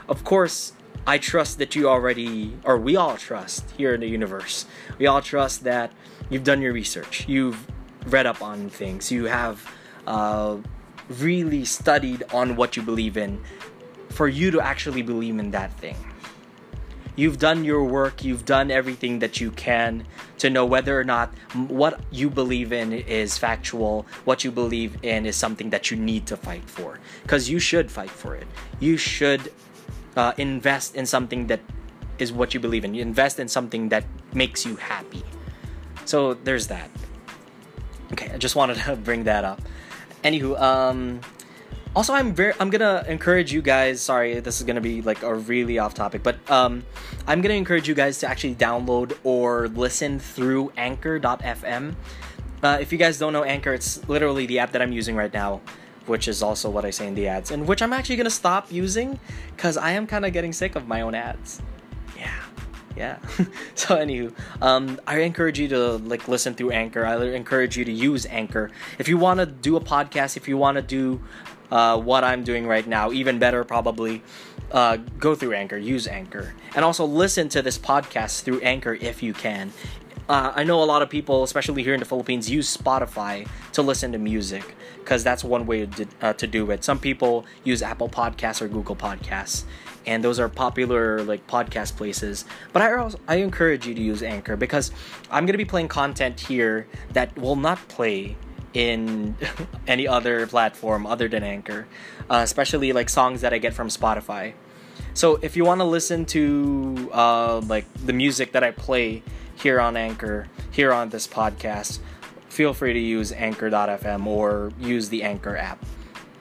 Of 0.08 0.24
course 0.24 0.74
I 1.06 1.18
trust 1.18 1.58
that 1.58 1.76
you 1.76 1.90
already, 1.90 2.58
or 2.64 2.78
we 2.78 2.96
all 2.96 3.18
trust 3.18 3.72
here 3.72 3.94
in 3.94 4.02
the 4.02 4.08
universe, 4.08 4.66
we 5.00 5.08
all 5.08 5.22
trust 5.22 5.64
that 5.64 5.92
you've 6.30 6.44
done 6.44 6.62
your 6.62 6.74
research, 6.74 7.28
you've 7.28 7.66
read 8.06 8.26
up 8.26 8.42
on 8.42 8.70
things, 8.70 9.12
you 9.12 9.26
have 9.26 9.68
uh, 10.06 10.58
really 11.10 11.66
studied 11.66 12.24
on 12.32 12.56
what 12.56 12.76
you 12.76 12.84
believe 12.84 13.18
in 13.18 13.42
for 14.10 14.28
you 14.28 14.52
to 14.52 14.62
actually 14.62 15.02
believe 15.02 15.40
in 15.40 15.52
that 15.52 15.74
thing. 15.80 15.96
You've 17.16 17.40
done 17.40 17.66
your 17.66 17.84
work, 17.84 18.24
you've 18.24 18.46
done 18.46 18.72
everything 18.72 19.20
that 19.20 19.42
you 19.42 19.52
can 19.52 20.06
to 20.38 20.50
know 20.50 20.66
whether 20.66 20.98
or 21.00 21.04
not 21.04 21.34
what 21.68 22.00
you 22.10 22.30
believe 22.30 22.72
in 22.72 22.94
is 22.94 23.38
factual, 23.38 24.06
what 24.24 24.44
you 24.44 24.52
believe 24.52 24.98
in 25.04 25.26
is 25.26 25.36
something 25.36 25.72
that 25.72 25.92
you 25.92 25.98
need 25.98 26.26
to 26.28 26.38
fight 26.38 26.64
for. 26.70 27.00
Because 27.24 27.50
you 27.50 27.60
should 27.60 27.92
fight 27.92 28.10
for 28.10 28.36
it. 28.36 28.48
You 28.80 28.98
should 28.98 29.52
uh, 30.16 30.34
invest 30.38 30.96
in 30.96 31.06
something 31.06 31.48
that 31.48 31.60
is 32.20 32.32
what 32.32 32.54
you 32.54 32.60
believe 32.60 32.86
in. 32.86 32.94
You 32.94 33.02
invest 33.02 33.40
in 33.40 33.48
something 33.48 33.90
that 33.90 34.06
makes 34.34 34.66
you 34.66 34.76
happy. 34.76 35.24
So 36.06 36.36
there's 36.36 36.68
that. 36.68 36.90
Okay, 38.14 38.32
I 38.32 38.38
just 38.38 38.56
wanted 38.56 38.78
to 38.86 38.96
bring 38.96 39.24
that 39.26 39.44
up. 39.44 39.62
Anywho, 40.24 40.60
um, 40.62 41.22
also 41.96 42.14
I'm 42.14 42.34
very 42.34 42.54
I'm 42.60 42.70
gonna 42.70 43.04
encourage 43.08 43.52
you 43.52 43.62
guys. 43.62 44.02
Sorry, 44.02 44.40
this 44.40 44.60
is 44.60 44.68
gonna 44.68 44.82
be 44.82 45.02
like 45.02 45.24
a 45.24 45.34
really 45.34 45.80
off 45.80 45.94
topic, 45.94 46.22
but 46.22 46.38
um, 46.50 46.84
I'm 47.28 47.42
gonna 47.42 47.56
encourage 47.56 47.88
you 47.88 47.96
guys 47.96 48.20
to 48.20 48.28
actually 48.28 48.56
download 48.56 49.18
or 49.24 49.68
listen 49.70 50.20
through 50.20 50.72
Anchor.fm. 50.78 51.96
Uh, 52.62 52.78
if 52.80 52.92
you 52.92 53.00
guys 53.00 53.18
don't 53.18 53.34
know 53.34 53.44
Anchor, 53.44 53.74
it's 53.74 54.08
literally 54.08 54.46
the 54.46 54.60
app 54.60 54.74
that 54.74 54.82
I'm 54.84 54.92
using 54.92 55.16
right 55.16 55.34
now 55.34 55.62
which 56.06 56.28
is 56.28 56.42
also 56.44 56.70
what 56.70 56.86
I 56.86 56.90
say 56.90 57.08
in 57.08 57.16
the 57.16 57.28
ads, 57.28 57.52
and 57.52 57.68
which 57.68 57.82
I'm 57.82 57.94
actually 57.94 58.16
gonna 58.18 58.30
stop 58.30 58.72
using 58.72 59.20
because 59.56 59.78
I 59.78 59.92
am 59.92 60.08
kind 60.08 60.26
of 60.26 60.34
getting 60.34 60.54
sick 60.54 60.76
of 60.76 60.88
my 60.88 61.02
own 61.02 61.16
ads. 61.16 61.62
Yeah, 62.18 62.34
yeah. 62.96 63.18
so 63.76 63.96
anywho, 63.98 64.34
um, 64.62 65.00
I 65.08 65.20
encourage 65.20 65.60
you 65.60 65.68
to 65.70 65.98
like 65.98 66.28
listen 66.28 66.54
through 66.54 66.72
Anchor. 66.72 67.06
I 67.06 67.24
encourage 67.28 67.78
you 67.78 67.86
to 67.86 67.92
use 67.92 68.26
Anchor 68.28 68.72
if 69.00 69.08
you 69.08 69.18
want 69.18 69.40
to 69.40 69.46
do 69.46 69.76
a 69.76 69.82
podcast. 69.82 70.38
If 70.38 70.48
you 70.48 70.58
want 70.58 70.76
to 70.76 70.82
do 70.82 71.22
uh, 71.72 71.98
what 72.00 72.24
I'm 72.24 72.44
doing 72.44 72.68
right 72.68 72.86
now, 72.88 73.12
even 73.12 73.40
better 73.40 73.64
probably. 73.64 74.22
uh, 74.72 74.96
go 75.20 75.36
through 75.36 75.52
Anchor, 75.54 75.78
use 75.78 76.08
Anchor, 76.08 76.54
and 76.76 76.86
also 76.86 77.04
listen 77.06 77.50
to 77.50 77.62
this 77.62 77.78
podcast 77.78 78.44
through 78.44 78.62
Anchor 78.62 78.94
if 78.94 79.22
you 79.22 79.34
can. 79.34 79.74
Uh, 80.32 80.54
I 80.56 80.64
know 80.64 80.82
a 80.82 80.86
lot 80.86 81.02
of 81.02 81.10
people, 81.10 81.44
especially 81.44 81.84
here 81.84 81.94
in 81.94 82.00
the 82.00 82.06
Philippines, 82.06 82.50
use 82.50 82.78
Spotify 82.78 83.50
to 83.74 83.82
listen 83.82 84.14
to 84.14 84.18
music 84.18 84.78
because 85.00 85.26
that's 85.26 85.44
one 85.44 85.66
way 85.66 85.88
to, 85.88 86.08
uh, 86.22 86.32
to 86.32 86.48
do 86.48 86.72
it. 86.72 86.86
Some 86.86 87.00
people 87.00 87.46
use 87.66 87.82
Apple 87.82 88.08
Podcasts 88.08 88.62
or 88.62 88.70
Google 88.70 88.96
Podcasts, 88.96 89.66
and 90.06 90.24
those 90.24 90.40
are 90.40 90.48
popular 90.48 91.22
like 91.24 91.46
podcast 91.48 91.98
places. 91.98 92.46
But 92.72 92.82
I 92.82 92.94
also, 92.94 93.20
I 93.28 93.36
encourage 93.44 93.86
you 93.86 93.94
to 93.94 94.02
use 94.02 94.24
Anchor 94.24 94.56
because 94.56 94.92
I'm 95.30 95.46
gonna 95.46 95.58
be 95.58 95.66
playing 95.66 95.90
content 95.90 96.40
here 96.40 96.88
that 97.12 97.38
will 97.38 97.58
not 97.58 97.86
play 97.90 98.38
in 98.74 99.36
any 99.86 100.08
other 100.08 100.48
platform 100.48 101.06
other 101.06 101.28
than 101.28 101.44
Anchor, 101.44 101.88
uh, 102.30 102.40
especially 102.42 102.94
like 102.94 103.10
songs 103.10 103.42
that 103.42 103.54
I 103.54 103.58
get 103.58 103.74
from 103.74 103.90
Spotify. 103.90 104.54
So 105.14 105.40
if 105.42 105.58
you 105.58 105.66
want 105.66 105.82
to 105.82 105.86
listen 105.86 106.24
to 106.28 107.10
uh, 107.12 107.60
like 107.68 107.84
the 108.06 108.14
music 108.14 108.54
that 108.54 108.64
I 108.64 108.72
play 108.72 109.24
here 109.62 109.80
on 109.80 109.96
Anchor, 109.96 110.48
here 110.72 110.92
on 110.92 111.10
this 111.10 111.28
podcast, 111.28 112.00
feel 112.50 112.74
free 112.74 112.94
to 112.94 113.00
use 113.00 113.32
Anchor.fm 113.32 114.26
or 114.26 114.72
use 114.80 115.10
the 115.10 115.24
Anchor 115.24 115.56
app. 115.56 115.84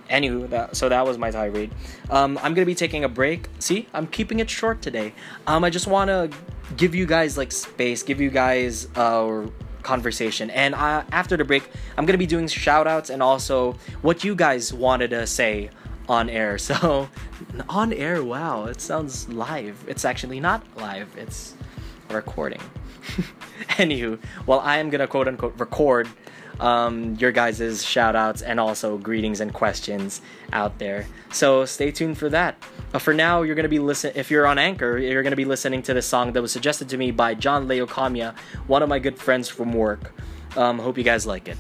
Anywho, 0.09 0.49
that, 0.51 0.75
so 0.75 0.89
that 0.89 1.07
was 1.07 1.19
my 1.19 1.31
tirade. 1.31 1.71
Um, 2.09 2.39
I'm 2.43 2.55
gonna 2.55 2.67
be 2.67 2.75
taking 2.75 3.05
a 3.05 3.09
break. 3.09 3.49
See, 3.61 3.87
I'm 3.95 4.07
keeping 4.09 4.41
it 4.41 4.51
short 4.51 4.83
today. 4.83 5.15
Um, 5.47 5.63
I 5.63 5.71
just 5.71 5.87
want 5.87 6.09
to 6.09 6.31
give 6.77 6.95
you 6.95 7.07
guys 7.07 7.37
like 7.37 7.53
space, 7.53 8.03
give 8.03 8.21
you 8.21 8.31
guys 8.31 8.89
uh, 8.97 9.47
conversation. 9.83 10.51
And 10.51 10.75
uh, 10.75 11.05
after 11.13 11.37
the 11.37 11.45
break, 11.45 11.71
I'm 11.97 12.07
gonna 12.07 12.19
be 12.19 12.27
doing 12.27 12.49
shout 12.49 12.89
outs 12.89 13.11
and 13.11 13.23
also 13.23 13.79
what 14.03 14.25
you 14.25 14.35
guys 14.35 14.73
wanted 14.73 15.11
to 15.11 15.27
say 15.27 15.71
on 16.09 16.29
air. 16.29 16.59
So, 16.71 17.09
on 17.69 17.93
air, 17.93 18.23
wow, 18.25 18.65
it 18.65 18.81
sounds 18.81 19.29
live. 19.29 19.85
It's 19.87 20.05
actually 20.05 20.41
not 20.41 20.65
live, 20.77 21.17
it's 21.17 21.55
recording. 22.11 22.61
Anywho, 23.79 24.19
well, 24.47 24.61
I 24.61 24.79
am 24.79 24.91
gonna 24.91 25.07
quote 25.07 25.29
unquote 25.29 25.59
record 25.59 26.09
um, 26.61 27.15
your 27.19 27.33
guys' 27.33 27.85
shout 27.85 28.15
outs 28.15 28.43
and 28.43 28.61
also 28.61 28.99
greetings 28.99 29.41
and 29.41 29.53
questions 29.53 30.21
out 30.53 30.79
there. 30.79 31.07
So 31.33 31.65
stay 31.65 31.91
tuned 31.91 32.19
for 32.19 32.29
that. 32.29 32.63
But 32.93 33.01
for 33.01 33.15
now, 33.15 33.43
you're 33.43 33.55
gonna 33.55 33.69
be 33.69 33.79
listen. 33.79 34.13
If 34.15 34.31
you're 34.31 34.47
on 34.47 34.59
Anchor, 34.59 34.99
you're 34.99 35.23
gonna 35.23 35.37
be 35.37 35.45
listening 35.45 35.83
to 35.83 35.95
the 35.95 36.03
song 36.03 36.33
that 36.33 36.43
was 36.43 36.53
suggested 36.53 36.89
to 36.91 36.97
me 36.97 37.11
by 37.11 37.35
John 37.35 37.67
Leo 37.67 37.87
Kamiya, 37.87 38.37
one 38.67 38.83
of 38.83 38.89
my 38.89 38.99
good 38.99 39.19
friends 39.19 39.49
from 39.49 39.73
work. 39.73 40.13
Um, 40.57 40.79
hope 40.79 40.99
you 40.99 41.05
guys 41.05 41.27
like 41.27 41.49
it. 41.49 41.57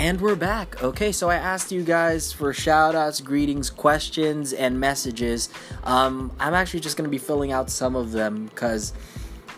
And 0.00 0.18
we're 0.18 0.34
back. 0.34 0.82
Okay, 0.82 1.12
so 1.12 1.28
I 1.28 1.34
asked 1.34 1.70
you 1.70 1.82
guys 1.82 2.32
for 2.32 2.54
shout 2.54 2.94
outs, 2.94 3.20
greetings, 3.20 3.68
questions, 3.68 4.54
and 4.54 4.80
messages. 4.80 5.50
Um, 5.84 6.32
I'm 6.40 6.54
actually 6.54 6.80
just 6.80 6.96
going 6.96 7.04
to 7.04 7.10
be 7.10 7.18
filling 7.18 7.52
out 7.52 7.68
some 7.68 7.94
of 7.94 8.10
them 8.10 8.46
because 8.46 8.94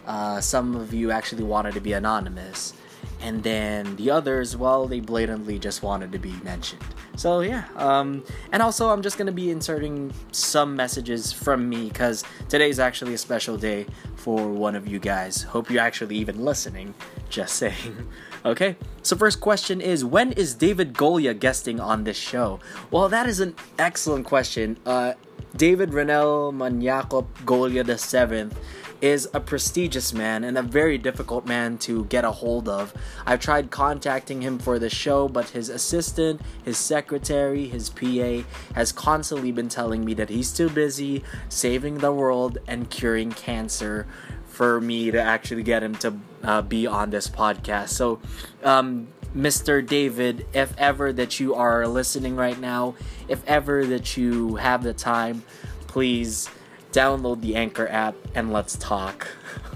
uh, 0.04 0.40
some 0.40 0.74
of 0.74 0.92
you 0.92 1.12
actually 1.12 1.44
wanted 1.44 1.74
to 1.74 1.80
be 1.80 1.92
anonymous. 1.92 2.72
And 3.20 3.44
then 3.44 3.94
the 3.94 4.10
others, 4.10 4.56
well, 4.56 4.88
they 4.88 4.98
blatantly 4.98 5.60
just 5.60 5.84
wanted 5.84 6.10
to 6.10 6.18
be 6.18 6.32
mentioned. 6.42 6.82
So 7.14 7.38
yeah, 7.40 7.68
um, 7.76 8.24
and 8.50 8.62
also 8.62 8.90
I'm 8.90 9.02
just 9.02 9.18
gonna 9.18 9.30
be 9.30 9.50
inserting 9.52 10.12
some 10.32 10.74
messages 10.74 11.32
from 11.32 11.68
me 11.68 11.88
because 11.88 12.24
today's 12.48 12.80
actually 12.80 13.14
a 13.14 13.18
special 13.18 13.56
day 13.56 13.86
for 14.16 14.48
one 14.48 14.74
of 14.74 14.88
you 14.88 14.98
guys. 14.98 15.42
Hope 15.42 15.70
you're 15.70 15.82
actually 15.82 16.16
even 16.16 16.44
listening. 16.44 16.94
Just 17.28 17.54
saying. 17.54 18.08
Okay, 18.44 18.74
so 19.02 19.14
first 19.14 19.40
question 19.40 19.80
is 19.80 20.04
when 20.04 20.32
is 20.32 20.54
David 20.54 20.94
Golia 20.94 21.38
guesting 21.38 21.78
on 21.78 22.02
this 22.02 22.16
show? 22.16 22.58
Well, 22.90 23.08
that 23.08 23.28
is 23.28 23.38
an 23.38 23.54
excellent 23.78 24.26
question. 24.26 24.78
Uh, 24.84 25.12
David 25.54 25.90
Renel 25.90 26.52
Manyakop 26.52 27.26
Golia 27.44 27.86
the 27.86 27.96
seventh 27.96 28.58
is 29.00 29.28
a 29.34 29.38
prestigious 29.38 30.12
man 30.12 30.42
and 30.42 30.58
a 30.58 30.62
very 30.62 30.98
difficult 30.98 31.46
man 31.46 31.76
to 31.76 32.04
get 32.06 32.24
a 32.24 32.30
hold 32.30 32.68
of. 32.68 32.92
I've 33.26 33.40
tried 33.40 33.70
contacting 33.70 34.40
him 34.40 34.58
for 34.58 34.78
the 34.78 34.88
show, 34.88 35.28
but 35.28 35.48
his 35.50 35.68
assistant, 35.68 36.40
his 36.64 36.78
secretary, 36.78 37.66
his 37.66 37.90
PA 37.90 38.48
has 38.74 38.92
constantly 38.92 39.52
been 39.52 39.68
telling 39.68 40.04
me 40.04 40.14
that 40.14 40.30
he's 40.30 40.52
too 40.52 40.70
busy 40.70 41.22
saving 41.48 41.98
the 41.98 42.12
world 42.12 42.58
and 42.66 42.90
curing 42.90 43.32
cancer 43.32 44.06
for 44.52 44.80
me 44.80 45.10
to 45.10 45.20
actually 45.20 45.62
get 45.62 45.82
him 45.82 45.94
to 45.96 46.14
uh, 46.42 46.62
be 46.62 46.86
on 46.86 47.10
this 47.10 47.26
podcast. 47.26 47.88
So, 47.88 48.20
um, 48.62 49.08
Mr. 49.34 49.84
David, 49.84 50.46
if 50.52 50.78
ever 50.78 51.10
that 51.14 51.40
you 51.40 51.54
are 51.54 51.86
listening 51.86 52.36
right 52.36 52.58
now, 52.60 52.94
if 53.28 53.42
ever 53.48 53.86
that 53.86 54.16
you 54.16 54.56
have 54.56 54.82
the 54.82 54.92
time, 54.92 55.42
please 55.86 56.50
download 56.92 57.40
the 57.40 57.56
Anchor 57.56 57.88
app 57.88 58.14
and 58.34 58.52
let's 58.52 58.76
talk. 58.76 59.26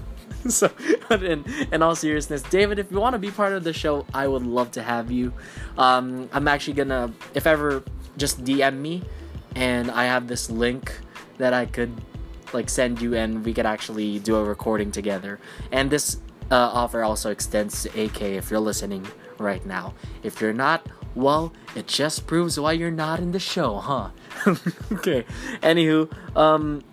so, 0.47 0.69
in, 1.09 1.43
in 1.71 1.81
all 1.81 1.95
seriousness, 1.95 2.43
David, 2.43 2.77
if 2.77 2.91
you 2.91 2.99
want 2.99 3.13
to 3.13 3.19
be 3.19 3.31
part 3.31 3.53
of 3.53 3.63
the 3.63 3.73
show, 3.73 4.05
I 4.13 4.27
would 4.27 4.43
love 4.43 4.71
to 4.73 4.83
have 4.83 5.09
you. 5.09 5.33
Um, 5.75 6.29
I'm 6.31 6.47
actually 6.47 6.73
gonna, 6.73 7.11
if 7.33 7.47
ever, 7.47 7.83
just 8.15 8.43
DM 8.45 8.77
me, 8.77 9.01
and 9.55 9.89
I 9.89 10.05
have 10.05 10.27
this 10.27 10.51
link 10.51 10.99
that 11.39 11.53
I 11.53 11.65
could 11.65 11.99
like 12.53 12.69
send 12.69 13.01
you 13.01 13.15
and 13.15 13.43
we 13.45 13.53
could 13.53 13.65
actually 13.65 14.19
do 14.19 14.35
a 14.35 14.43
recording 14.43 14.91
together. 14.91 15.39
And 15.71 15.89
this 15.89 16.17
uh, 16.51 16.55
offer 16.55 17.03
also 17.03 17.31
extends 17.31 17.83
to 17.83 18.03
AK 18.03 18.21
if 18.21 18.49
you're 18.51 18.59
listening 18.59 19.05
right 19.37 19.65
now. 19.65 19.93
If 20.23 20.41
you're 20.41 20.53
not, 20.53 20.87
well, 21.15 21.53
it 21.75 21.87
just 21.87 22.27
proves 22.27 22.59
why 22.59 22.73
you're 22.73 22.91
not 22.91 23.19
in 23.19 23.31
the 23.31 23.39
show, 23.39 23.77
huh? 23.77 24.09
okay. 24.91 25.25
Anywho, 25.61 26.11
um, 26.35 26.83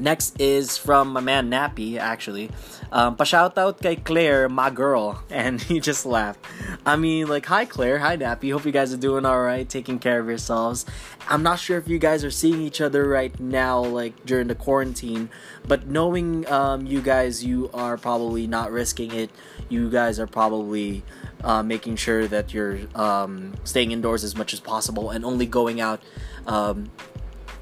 Next 0.00 0.40
is 0.40 0.78
from 0.78 1.12
my 1.12 1.20
man 1.20 1.50
Nappy, 1.50 1.98
actually. 1.98 2.50
Um, 2.90 3.16
pa-shoutout 3.16 3.82
kay 3.82 3.96
Claire, 3.96 4.48
my 4.48 4.70
girl. 4.70 5.22
And 5.30 5.60
he 5.60 5.78
just 5.78 6.06
laughed. 6.06 6.40
I 6.86 6.96
mean, 6.96 7.28
like, 7.28 7.46
hi 7.46 7.66
Claire, 7.66 7.98
hi 7.98 8.16
Nappy. 8.16 8.50
Hope 8.52 8.64
you 8.64 8.72
guys 8.72 8.92
are 8.94 8.96
doing 8.96 9.26
alright, 9.26 9.68
taking 9.68 9.98
care 9.98 10.18
of 10.18 10.26
yourselves. 10.26 10.86
I'm 11.28 11.42
not 11.42 11.58
sure 11.58 11.76
if 11.76 11.86
you 11.86 11.98
guys 11.98 12.24
are 12.24 12.30
seeing 12.30 12.62
each 12.62 12.80
other 12.80 13.06
right 13.06 13.38
now, 13.38 13.80
like, 13.84 14.24
during 14.24 14.48
the 14.48 14.54
quarantine. 14.54 15.28
But 15.68 15.86
knowing 15.86 16.50
um, 16.50 16.86
you 16.86 17.02
guys, 17.02 17.44
you 17.44 17.70
are 17.74 17.98
probably 17.98 18.46
not 18.46 18.72
risking 18.72 19.12
it. 19.12 19.30
You 19.68 19.90
guys 19.90 20.18
are 20.18 20.26
probably 20.26 21.04
uh, 21.44 21.62
making 21.62 21.96
sure 21.96 22.26
that 22.26 22.54
you're 22.54 22.80
um, 22.94 23.54
staying 23.64 23.92
indoors 23.92 24.24
as 24.24 24.34
much 24.34 24.52
as 24.52 24.60
possible 24.60 25.10
and 25.10 25.24
only 25.24 25.46
going 25.46 25.80
out 25.80 26.00
um, 26.46 26.90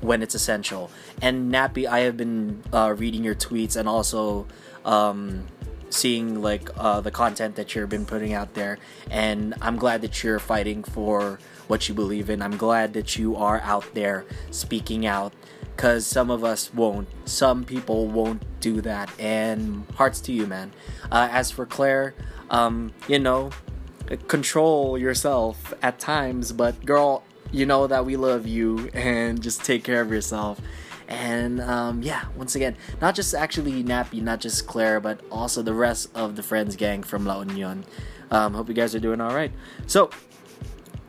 when 0.01 0.23
it's 0.23 0.35
essential. 0.35 0.91
And 1.21 1.53
Nappy, 1.53 1.87
I 1.87 2.01
have 2.01 2.17
been 2.17 2.63
uh, 2.73 2.95
reading 2.97 3.25
your 3.25 3.35
tweets 3.35 3.77
and 3.77 3.89
also 3.89 4.47
um, 4.85 5.47
seeing 5.91 6.41
like 6.43 6.71
uh, 6.77 7.01
the 7.01 7.11
content 7.11 7.57
that 7.57 7.75
you've 7.75 7.89
been 7.89 8.07
putting 8.07 8.33
out 8.33 8.55
there, 8.55 8.79
and 9.11 9.55
I'm 9.61 9.77
glad 9.77 10.03
that 10.03 10.23
you're 10.23 10.39
fighting 10.39 10.85
for 10.85 11.39
what 11.67 11.89
you 11.89 11.95
believe 11.95 12.31
in. 12.31 12.43
I'm 12.43 12.57
glad 12.57 12.95
that 12.95 13.17
you 13.17 13.37
are 13.37 13.61
out 13.61 13.95
there 13.95 14.25
speaking 14.51 15.07
out 15.07 15.33
because 15.77 16.07
some 16.07 16.31
of 16.31 16.45
us 16.45 16.73
won't. 16.75 17.09
Some 17.25 17.65
people 17.65 18.07
won't 18.07 18.43
do 18.61 18.81
that, 18.83 19.11
and 19.19 19.85
hearts 19.95 20.21
to 20.23 20.33
you, 20.33 20.47
man. 20.47 20.73
Uh, 21.11 21.29
as 21.31 21.51
for 21.51 21.67
Claire, 21.67 22.15
um, 22.51 22.93
you 23.07 23.19
know, 23.19 23.51
control 24.27 24.99
yourself 24.99 25.75
at 25.83 25.99
times, 25.99 26.53
but 26.53 26.85
girl, 26.85 27.23
you 27.51 27.67
know 27.67 27.87
that 27.87 28.05
we 28.05 28.17
love 28.17 28.47
you 28.47 28.89
and 28.93 29.43
just 29.43 29.65
take 29.65 29.85
care 29.85 30.01
of 30.01 30.11
yourself. 30.11 30.61
And 31.09 31.61
um, 31.61 32.03
yeah, 32.03 32.27
once 32.37 32.55
again, 32.55 32.77
not 33.01 33.15
just 33.15 33.35
actually 33.35 33.83
Nappy, 33.83 34.21
not 34.21 34.41
just 34.41 34.67
Claire, 34.67 35.01
but 35.01 35.21
also 35.33 35.63
the 35.63 35.73
rest 35.73 36.11
of 36.15 36.37
the 36.37 36.43
Friends 36.43 36.77
gang 36.77 37.03
from 37.03 37.25
La 37.25 37.41
Union. 37.41 37.85
Um, 38.31 38.53
hope 38.55 38.69
you 38.69 38.75
guys 38.75 38.95
are 38.95 39.01
doing 39.01 39.21
all 39.21 39.35
right. 39.35 39.51
So, 39.87 40.11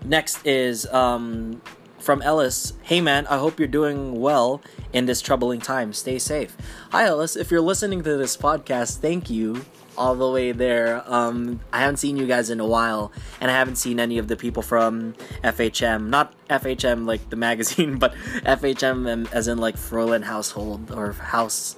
next 0.05 0.46
is 0.46 0.86
um, 0.88 1.62
from 2.00 2.22
Ellis. 2.22 2.74
Hey 2.84 3.01
man, 3.01 3.27
I 3.27 3.38
hope 3.38 3.60
you're 3.60 3.67
doing 3.67 4.22
well 4.22 4.62
in 4.93 5.05
this 5.05 5.22
troubling 5.22 5.60
time. 5.60 5.91
Stay 5.91 6.17
safe. 6.17 6.55
Hi 6.91 7.05
Ellis, 7.05 7.36
if 7.36 7.51
you're 7.51 7.60
listening 7.60 8.01
to 8.03 8.15
this 8.15 8.38
podcast, 8.38 9.00
thank 9.00 9.29
you 9.29 9.65
all 10.00 10.15
the 10.15 10.29
way 10.29 10.53
there. 10.53 11.03
Um, 11.06 11.60
I 11.72 11.82
haven't 11.82 11.98
seen 11.98 12.18
you 12.18 12.25
guys 12.25 12.50
in 12.50 12.60
a 12.60 12.65
while, 12.65 13.12
and 13.41 13.51
I 13.51 13.53
haven't 13.53 13.75
seen 13.75 14.00
any 14.00 14.18
of 14.18 14.29
the 14.29 14.38
people 14.38 14.63
from 14.63 15.13
FHM. 15.44 16.08
Not 16.08 16.34
FHM 16.50 17.06
like 17.06 17.29
the 17.29 17.36
magazine, 17.36 17.98
but 18.00 18.13
FHM 18.13 19.32
as 19.32 19.48
in 19.48 19.58
like 19.58 19.75
Froilan 19.75 20.24
household 20.24 20.91
or 20.91 21.12
house 21.12 21.75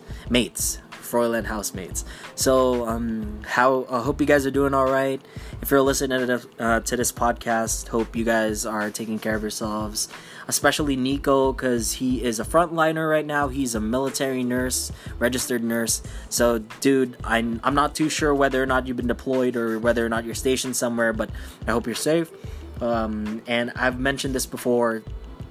Froilan 1.12 1.46
housemates. 1.46 2.06
So, 2.36 2.88
um, 2.88 3.42
how 3.46 3.84
I 3.90 3.98
uh, 3.98 4.02
hope 4.02 4.22
you 4.22 4.28
guys 4.28 4.46
are 4.46 4.52
doing 4.52 4.74
all 4.74 4.90
right. 4.90 5.22
If 5.62 5.70
you're 5.70 5.82
listening 5.82 6.26
to, 6.26 6.42
uh, 6.58 6.80
to 6.80 6.96
this 6.96 7.12
podcast, 7.12 7.90
hope 7.90 8.16
you 8.16 8.24
guys 8.24 8.66
are 8.66 8.90
taking 8.90 9.20
care 9.20 9.36
of 9.36 9.42
yourselves. 9.42 10.08
Especially 10.48 10.96
Nico, 10.96 11.54
because 11.54 11.94
he 11.94 12.24
is 12.24 12.40
a 12.40 12.44
frontliner 12.44 13.10
right 13.10 13.26
now. 13.26 13.48
He's 13.48 13.76
a 13.76 13.80
military 13.80 14.44
nurse, 14.44 14.92
registered 15.20 15.64
nurse. 15.64 16.02
So, 16.30 16.60
dude, 16.80 17.18
I'm 17.24 17.60
I'm 17.64 17.76
not 17.76 17.94
too 17.94 18.10
sure 18.10 18.34
whether 18.34 18.62
or 18.62 18.66
not 18.66 18.88
you've 18.88 18.98
been 18.98 19.08
deployed 19.08 19.56
or 19.56 19.80
whether 19.80 20.06
or 20.06 20.10
not 20.10 20.26
you're 20.26 20.36
stationed 20.36 20.76
somewhere, 20.76 21.14
but 21.14 21.30
I 21.68 21.72
hope 21.72 21.86
you're 21.86 21.96
safe. 21.96 22.32
Um, 22.82 23.42
and 23.48 23.72
I've 23.76 24.00
mentioned 24.00 24.34
this 24.34 24.46
before. 24.46 25.04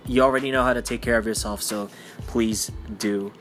You 0.06 0.22
already 0.22 0.50
know 0.50 0.64
how 0.64 0.72
to 0.72 0.82
take 0.82 1.02
care 1.02 1.18
of 1.18 1.26
yourself, 1.26 1.62
so 1.62 1.88
please 2.26 2.72
do. 2.98 3.32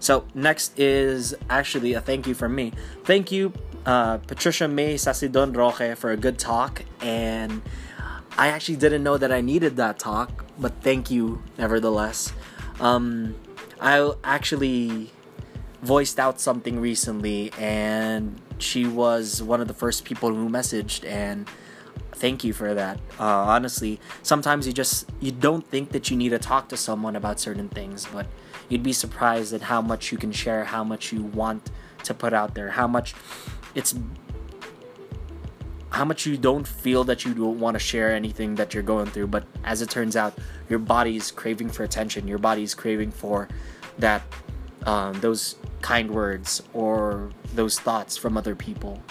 So 0.00 0.24
next 0.34 0.78
is 0.78 1.34
actually 1.48 1.92
a 1.92 2.00
thank 2.00 2.26
you 2.26 2.34
from 2.34 2.54
me. 2.54 2.72
Thank 3.04 3.30
you, 3.30 3.52
uh, 3.86 4.16
Patricia 4.18 4.66
May 4.66 4.94
Sasidon 4.94 5.54
Roque, 5.54 5.96
for 5.96 6.10
a 6.10 6.16
good 6.16 6.38
talk. 6.38 6.82
And 7.00 7.62
I 8.36 8.48
actually 8.48 8.76
didn't 8.76 9.02
know 9.02 9.18
that 9.18 9.30
I 9.30 9.42
needed 9.42 9.76
that 9.76 9.98
talk, 9.98 10.46
but 10.58 10.72
thank 10.80 11.10
you 11.10 11.42
nevertheless. 11.58 12.32
Um, 12.80 13.36
I 13.80 14.12
actually 14.24 15.10
voiced 15.82 16.18
out 16.18 16.40
something 16.40 16.80
recently, 16.80 17.52
and 17.58 18.40
she 18.58 18.86
was 18.86 19.42
one 19.42 19.60
of 19.60 19.68
the 19.68 19.74
first 19.74 20.04
people 20.04 20.34
who 20.34 20.48
messaged, 20.48 21.06
and 21.06 21.46
thank 22.20 22.44
you 22.44 22.52
for 22.52 22.74
that. 22.74 22.98
Uh, 23.18 23.24
honestly, 23.24 23.98
sometimes 24.22 24.66
you 24.66 24.72
just 24.72 25.10
you 25.20 25.32
don't 25.32 25.66
think 25.66 25.90
that 25.90 26.10
you 26.10 26.16
need 26.16 26.28
to 26.28 26.38
talk 26.38 26.68
to 26.68 26.76
someone 26.76 27.16
about 27.16 27.40
certain 27.40 27.68
things, 27.68 28.06
but 28.12 28.26
you'd 28.68 28.82
be 28.82 28.92
surprised 28.92 29.52
at 29.54 29.62
how 29.62 29.80
much 29.80 30.12
you 30.12 30.18
can 30.18 30.30
share, 30.30 30.64
how 30.64 30.84
much 30.84 31.12
you 31.12 31.22
want 31.22 31.70
to 32.04 32.14
put 32.14 32.32
out 32.32 32.54
there, 32.54 32.70
how 32.70 32.86
much 32.86 33.14
it's 33.74 33.94
how 35.90 36.04
much 36.04 36.24
you 36.24 36.36
don't 36.36 36.68
feel 36.68 37.02
that 37.02 37.24
you 37.24 37.34
don't 37.34 37.58
want 37.58 37.74
to 37.74 37.80
share 37.80 38.12
anything 38.12 38.54
that 38.54 38.72
you're 38.72 38.82
going 38.82 39.06
through 39.06 39.26
but 39.26 39.44
as 39.64 39.82
it 39.82 39.90
turns 39.90 40.14
out 40.14 40.38
your 40.68 40.78
body 40.78 41.16
is 41.16 41.32
craving 41.32 41.68
for 41.68 41.82
attention 41.82 42.28
your 42.28 42.38
body 42.38 42.62
is 42.62 42.76
craving 42.76 43.10
for 43.10 43.48
that 43.98 44.22
um, 44.86 45.18
those 45.20 45.56
kind 45.82 46.08
words 46.08 46.62
or 46.74 47.30
those 47.56 47.80
thoughts 47.80 48.16
from 48.16 48.36
other 48.36 48.54
people 48.54 49.02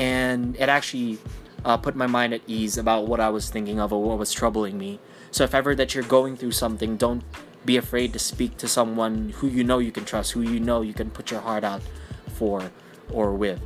and 0.00 0.56
it 0.56 0.68
actually 0.68 1.16
uh, 1.64 1.76
put 1.76 1.96
my 1.96 2.06
mind 2.06 2.34
at 2.34 2.40
ease 2.46 2.76
about 2.78 3.06
what 3.06 3.20
i 3.20 3.28
was 3.28 3.50
thinking 3.50 3.80
of 3.80 3.92
or 3.92 4.02
what 4.02 4.18
was 4.18 4.32
troubling 4.32 4.78
me 4.78 4.98
so 5.30 5.44
if 5.44 5.54
ever 5.54 5.74
that 5.74 5.94
you're 5.94 6.04
going 6.04 6.36
through 6.36 6.52
something 6.52 6.96
don't 6.96 7.22
be 7.66 7.76
afraid 7.76 8.12
to 8.12 8.18
speak 8.18 8.56
to 8.58 8.68
someone 8.68 9.30
who 9.36 9.48
you 9.48 9.64
know 9.64 9.80
you 9.80 9.90
can 9.90 10.04
trust, 10.04 10.32
who 10.32 10.40
you 10.40 10.60
know 10.60 10.80
you 10.80 10.94
can 10.94 11.10
put 11.10 11.30
your 11.30 11.40
heart 11.40 11.64
out 11.64 11.82
for 12.28 12.70
or 13.12 13.34
with. 13.34 13.60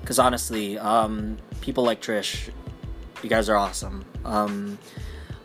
Because 0.00 0.18
honestly, 0.18 0.78
um, 0.78 1.38
people 1.60 1.84
like 1.84 2.02
Trish, 2.02 2.50
you 3.22 3.30
guys 3.30 3.48
are 3.48 3.56
awesome. 3.56 4.04
Um, 4.24 4.78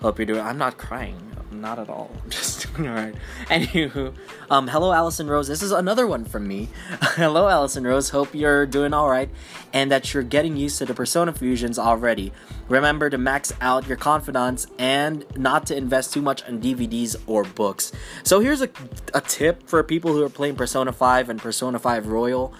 hope 0.02 0.18
you're 0.18 0.26
doing. 0.26 0.42
I'm 0.42 0.58
not 0.58 0.78
crying 0.78 1.33
not 1.64 1.80
at 1.80 1.90
all. 1.90 2.12
I'm 2.24 2.30
just 2.30 2.76
doing 2.76 2.88
all 2.88 2.94
right. 2.94 3.16
Anywho, 3.46 4.14
um, 4.52 4.68
hello, 4.68 4.94
Allison 4.94 5.28
Rose. 5.28 5.48
This 5.48 5.64
is 5.64 5.72
another 5.72 6.06
one 6.06 6.26
from 6.26 6.48
me. 6.48 6.70
hello, 7.02 7.48
Allison 7.48 7.86
Rose. 7.86 8.10
Hope 8.10 8.36
you're 8.36 8.68
doing 8.68 8.94
all 8.94 9.10
right, 9.10 9.30
and 9.72 9.90
that 9.90 10.14
you're 10.14 10.22
getting 10.22 10.56
used 10.56 10.78
to 10.78 10.86
the 10.86 10.94
persona 10.94 11.34
fusions 11.34 11.80
already. 11.80 12.32
Remember 12.70 13.10
to 13.10 13.18
max 13.18 13.52
out 13.62 13.88
your 13.88 13.98
confidants 13.98 14.68
and 14.78 15.26
not 15.36 15.66
to 15.68 15.76
invest 15.76 16.14
too 16.14 16.22
much 16.22 16.44
on 16.44 16.62
DVDs 16.62 17.16
or 17.26 17.44
books. 17.44 17.92
So 18.24 18.40
here's 18.42 18.62
a, 18.62 18.70
a 19.14 19.22
tip 19.22 19.68
for 19.68 19.82
people 19.84 20.14
who 20.14 20.24
are 20.24 20.30
playing 20.30 20.56
Persona 20.56 20.92
5 20.92 21.30
and 21.30 21.42
Persona 21.42 21.80
5 21.80 22.08
Royal. 22.08 22.54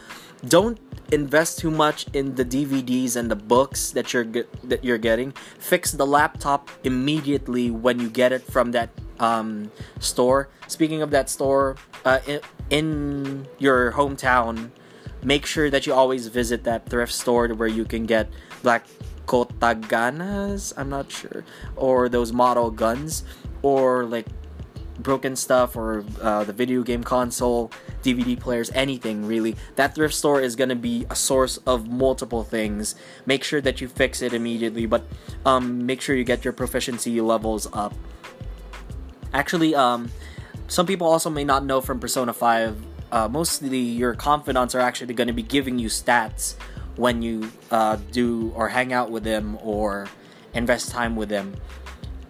Don't 0.48 0.78
invest 1.14 1.60
too 1.60 1.70
much 1.70 2.08
in 2.14 2.36
the 2.36 2.44
DVDs 2.44 3.16
and 3.16 3.30
the 3.30 3.36
books 3.36 3.92
that 3.92 4.14
you're 4.14 4.26
that 4.64 4.84
you're 4.84 4.98
getting. 4.98 5.32
Fix 5.60 5.92
the 5.92 6.06
laptop 6.06 6.70
immediately 6.84 7.70
when 7.70 8.00
you 8.00 8.10
get 8.10 8.34
it 8.34 8.42
from 8.42 8.72
that 8.72 8.90
um, 9.20 9.72
store. 10.00 10.50
Speaking 10.68 11.02
of 11.02 11.12
that 11.12 11.30
store, 11.30 11.78
uh, 12.04 12.20
in, 12.26 12.42
in 12.70 13.48
your 13.60 13.94
hometown, 13.94 14.72
make 15.24 15.46
sure 15.46 15.70
that 15.70 15.86
you 15.86 15.94
always 15.94 16.28
visit 16.28 16.64
that 16.66 16.90
thrift 16.90 17.14
store 17.14 17.48
where 17.54 17.70
you 17.70 17.86
can 17.86 18.06
get 18.06 18.28
black 18.64 18.86
kotaganas. 19.28 20.74
I'm 20.76 20.90
not 20.90 21.12
sure, 21.12 21.46
or 21.76 22.10
those 22.10 22.34
model 22.34 22.72
guns, 22.72 23.24
or 23.62 24.06
like 24.06 24.26
broken 25.00 25.36
stuff 25.36 25.76
or 25.76 26.04
uh, 26.22 26.44
the 26.44 26.54
video 26.54 26.84
game 26.84 27.04
console, 27.04 27.72
DVD 28.04 28.40
players, 28.40 28.72
anything 28.74 29.26
really, 29.26 29.56
that 29.76 29.96
thrift 29.96 30.14
store 30.14 30.42
is 30.42 30.56
gonna 30.56 30.76
be 30.76 31.06
a 31.10 31.16
source 31.16 31.58
of 31.66 31.90
multiple 31.90 32.44
things. 32.44 32.96
Make 33.26 33.44
sure 33.44 33.62
that 33.62 33.82
you 33.82 33.88
fix 33.88 34.22
it 34.22 34.34
immediately, 34.34 34.86
but 34.86 35.04
um, 35.46 35.86
make 35.86 36.02
sure 36.02 36.16
you 36.16 36.24
get 36.24 36.44
your 36.44 36.54
proficiency 36.54 37.20
levels 37.22 37.68
up. 37.74 37.94
Actually, 39.34 39.74
um, 39.74 40.12
some 40.68 40.86
people 40.86 41.08
also 41.08 41.30
may 41.30 41.44
not 41.44 41.66
know 41.66 41.82
from 41.82 42.00
Persona 42.00 42.34
5, 42.34 42.86
uh, 43.12 43.28
mostly 43.28 43.78
your 43.78 44.16
confidants 44.16 44.74
are 44.74 44.80
actually 44.80 45.14
going 45.14 45.28
to 45.28 45.34
be 45.34 45.44
giving 45.44 45.78
you 45.78 45.88
stats 45.88 46.56
when 46.96 47.22
you 47.22 47.52
uh, 47.72 47.98
do 48.12 48.52
or 48.56 48.70
hang 48.70 48.94
out 48.94 49.12
with 49.12 49.24
them 49.24 49.58
or 49.62 50.08
invest 50.54 50.92
time 50.92 51.16
with 51.16 51.30
them. 51.30 51.54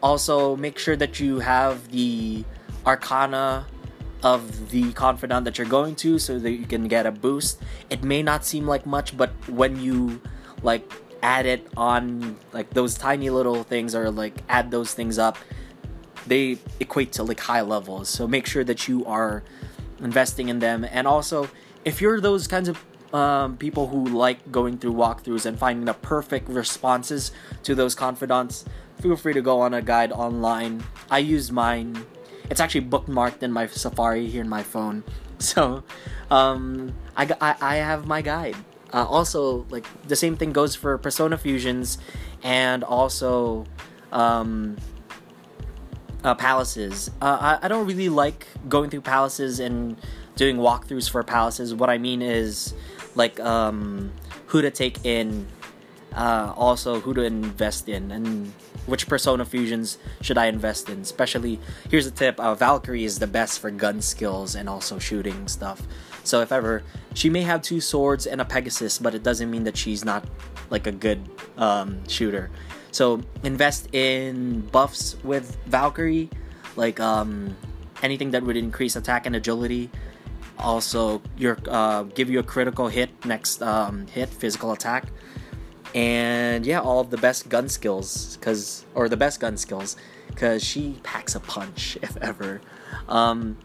Also, 0.04 0.58
make 0.58 0.78
sure 0.78 0.98
that 0.98 1.22
you 1.22 1.40
have 1.40 1.90
the 1.90 2.44
arcana 2.86 3.66
of 4.22 4.70
the 4.70 4.92
confidant 4.92 5.46
that 5.46 5.58
you're 5.58 5.66
going 5.66 5.96
to 5.96 6.20
so 6.20 6.38
that 6.40 6.52
you 6.52 6.66
can 6.66 6.90
get 6.90 7.06
a 7.06 7.12
boost. 7.12 7.62
It 7.90 8.04
may 8.04 8.22
not 8.22 8.44
seem 8.44 8.68
like 8.68 8.86
much, 8.86 9.16
but 9.16 9.32
when 9.48 9.80
you 9.80 10.22
like 10.62 10.92
add 11.22 11.46
it 11.46 11.66
on 11.78 12.36
like 12.52 12.70
those 12.72 12.96
tiny 12.96 13.30
little 13.30 13.64
things 13.64 13.96
or 13.96 14.12
like 14.12 14.34
add 14.50 14.72
those 14.72 14.94
things 14.94 15.18
up, 15.18 15.38
they 16.28 16.58
equate 16.82 17.14
to 17.14 17.24
like 17.24 17.40
high 17.40 17.62
levels. 17.62 18.10
So 18.10 18.28
make 18.28 18.46
sure 18.46 18.66
that 18.66 18.90
you 18.90 19.06
are 19.06 19.42
investing 20.00 20.50
in 20.50 20.60
them. 20.60 20.86
And 20.90 21.08
also, 21.08 21.50
if 21.86 22.02
you're 22.02 22.20
those 22.20 22.46
kinds 22.48 22.68
of 22.68 22.78
um, 23.14 23.58
people 23.58 23.88
who 23.88 24.08
like 24.08 24.52
going 24.52 24.78
through 24.78 24.94
walkthroughs 24.94 25.46
and 25.46 25.58
finding 25.58 25.86
the 25.86 25.94
perfect 25.94 26.50
responses 26.50 27.32
to 27.64 27.76
those 27.76 27.96
confidants, 27.96 28.66
feel 29.02 29.16
free 29.16 29.34
to 29.34 29.42
go 29.42 29.62
on 29.62 29.74
a 29.74 29.82
guide 29.82 30.12
online. 30.12 30.84
I 31.10 31.20
use 31.20 31.52
mine 31.52 32.06
it's 32.50 32.60
actually 32.60 32.86
bookmarked 32.86 33.44
in 33.44 33.52
my 33.52 33.68
Safari 33.68 34.28
here 34.28 34.42
in 34.42 34.50
my 34.50 34.64
phone. 34.64 35.04
So, 35.40 35.84
um, 36.32 36.94
I, 37.18 37.28
I, 37.42 37.56
I 37.60 37.76
have 37.78 38.08
my 38.08 38.22
guide. 38.22 38.56
Uh, 38.94 39.06
also, 39.06 39.66
like 39.70 39.86
the 40.08 40.16
same 40.16 40.38
thing 40.38 40.54
goes 40.54 40.74
for 40.74 40.98
Persona 40.98 41.38
fusions, 41.38 41.98
and 42.44 42.82
also 42.82 43.66
um, 44.14 44.78
uh, 46.24 46.34
palaces. 46.36 47.12
Uh, 47.22 47.58
I, 47.62 47.66
I 47.66 47.68
don't 47.68 47.86
really 47.86 48.08
like 48.08 48.48
going 48.70 48.90
through 48.90 49.02
palaces 49.02 49.60
and 49.60 49.98
doing 50.38 50.56
walkthroughs 50.58 51.10
for 51.10 51.24
palaces. 51.24 51.76
What 51.76 51.90
I 51.90 51.98
mean 51.98 52.22
is 52.22 52.74
like 53.16 53.38
um, 53.42 54.14
who 54.46 54.62
to 54.62 54.72
take 54.72 55.04
in, 55.04 55.46
uh, 56.16 56.54
also 56.56 57.00
who 57.00 57.14
to 57.14 57.24
invest 57.24 57.90
in, 57.90 58.12
and 58.12 58.54
which 58.86 59.08
persona 59.08 59.46
fusions 59.46 59.98
should 60.22 60.38
I 60.38 60.48
invest 60.48 60.90
in? 60.90 61.02
Especially, 61.02 61.60
here's 61.90 62.06
a 62.06 62.12
tip: 62.12 62.40
uh, 62.40 62.56
Valkyrie 62.56 63.04
is 63.04 63.20
the 63.20 63.28
best 63.28 63.60
for 63.60 63.72
gun 63.72 64.02
skills 64.02 64.56
and 64.56 64.70
also 64.70 65.00
shooting 65.00 65.48
stuff. 65.48 65.82
So 66.24 66.42
if 66.42 66.52
ever 66.52 66.84
she 67.14 67.30
may 67.30 67.42
have 67.42 67.62
two 67.62 67.82
swords 67.82 68.26
and 68.26 68.42
a 68.42 68.46
Pegasus, 68.46 68.98
but 68.98 69.14
it 69.14 69.24
doesn't 69.24 69.50
mean 69.52 69.64
that 69.64 69.78
she's 69.78 70.06
not 70.06 70.26
like 70.70 70.88
a 70.88 70.92
good 70.92 71.22
um, 71.58 72.08
shooter. 72.08 72.50
So 72.92 73.22
invest 73.44 73.94
in 73.94 74.62
buffs 74.72 75.16
with 75.24 75.58
Valkyrie, 75.66 76.30
like 76.76 77.00
um, 77.00 77.56
anything 78.02 78.32
that 78.32 78.44
would 78.44 78.58
increase 78.58 78.96
attack 78.96 79.26
and 79.26 79.36
agility. 79.36 79.90
Also, 80.60 81.22
your 81.36 81.58
uh, 81.68 82.04
give 82.04 82.30
you 82.30 82.40
a 82.40 82.44
critical 82.44 82.88
hit 82.88 83.10
next 83.26 83.62
um, 83.62 84.06
hit, 84.08 84.30
physical 84.30 84.72
attack 84.72 85.08
and 85.94 86.66
yeah, 86.66 86.80
all 86.80 87.00
of 87.00 87.10
the 87.10 87.18
best 87.18 87.50
gun 87.50 87.70
skills, 87.70 88.38
cause 88.42 88.86
or 88.96 89.10
the 89.10 89.18
best 89.18 89.40
gun 89.40 89.58
skills, 89.58 89.96
cause 90.36 90.64
she 90.64 91.00
packs 91.04 91.36
a 91.36 91.40
punch 91.40 91.98
if 92.02 92.18
ever. 92.18 92.62
Um, 93.08 93.58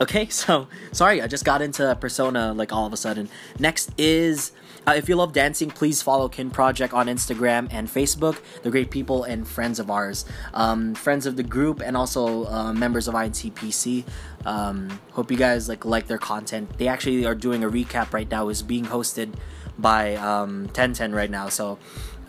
okay, 0.00 0.26
so 0.30 0.68
sorry, 0.92 1.22
I 1.22 1.26
just 1.26 1.44
got 1.44 1.62
into 1.62 1.96
Persona 2.00 2.52
like 2.52 2.72
all 2.72 2.86
of 2.86 2.92
a 2.92 2.96
sudden. 2.96 3.28
Next 3.58 3.90
is. 3.98 4.52
Uh, 4.86 4.94
if 4.96 5.10
you 5.10 5.14
love 5.14 5.34
dancing, 5.34 5.70
please 5.70 6.00
follow 6.00 6.26
Kin 6.26 6.50
Project 6.50 6.94
on 6.94 7.06
Instagram 7.06 7.68
and 7.70 7.86
Facebook. 7.86 8.40
They're 8.62 8.72
great 8.72 8.90
people 8.90 9.24
and 9.24 9.46
friends 9.46 9.78
of 9.78 9.90
ours, 9.90 10.24
um, 10.54 10.94
friends 10.94 11.26
of 11.26 11.36
the 11.36 11.42
group, 11.42 11.82
and 11.84 11.98
also 11.98 12.46
uh, 12.46 12.72
members 12.72 13.06
of 13.06 13.12
INTPC. 13.12 14.04
Um, 14.46 14.98
hope 15.12 15.30
you 15.30 15.36
guys 15.36 15.68
like 15.68 15.84
like 15.84 16.06
their 16.06 16.18
content. 16.18 16.78
They 16.78 16.88
actually 16.88 17.26
are 17.26 17.34
doing 17.34 17.62
a 17.62 17.68
recap 17.68 18.14
right 18.14 18.28
now. 18.30 18.48
is 18.48 18.62
being 18.62 18.86
hosted 18.86 19.34
by 19.80 20.14
um, 20.16 20.64
1010 20.72 21.12
right 21.12 21.30
now. 21.30 21.48
So 21.48 21.78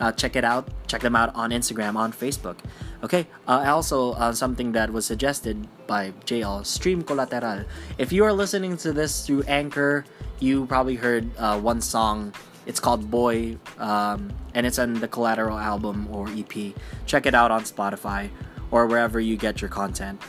uh, 0.00 0.10
check 0.12 0.36
it 0.36 0.44
out. 0.44 0.68
Check 0.86 1.00
them 1.02 1.14
out 1.14 1.34
on 1.34 1.50
Instagram, 1.50 1.96
on 1.96 2.12
Facebook. 2.12 2.56
Okay. 3.02 3.26
Uh, 3.46 3.64
also, 3.66 4.12
uh, 4.12 4.32
something 4.32 4.72
that 4.72 4.92
was 4.92 5.06
suggested 5.06 5.68
by 5.86 6.12
JL 6.26 6.66
Stream 6.66 7.02
Collateral. 7.02 7.64
If 7.98 8.12
you 8.12 8.24
are 8.24 8.32
listening 8.32 8.76
to 8.78 8.92
this 8.92 9.26
through 9.26 9.42
Anchor, 9.44 10.04
you 10.40 10.66
probably 10.66 10.96
heard 10.96 11.30
uh, 11.38 11.58
one 11.60 11.80
song. 11.80 12.34
It's 12.66 12.78
called 12.78 13.10
Boy, 13.10 13.58
um, 13.78 14.32
and 14.54 14.66
it's 14.66 14.78
on 14.78 14.94
the 14.94 15.08
Collateral 15.08 15.58
album 15.58 16.08
or 16.10 16.28
EP. 16.30 16.74
Check 17.06 17.26
it 17.26 17.34
out 17.34 17.50
on 17.50 17.62
Spotify 17.62 18.30
or 18.70 18.86
wherever 18.86 19.20
you 19.20 19.36
get 19.36 19.60
your 19.60 19.70
content. 19.70 20.20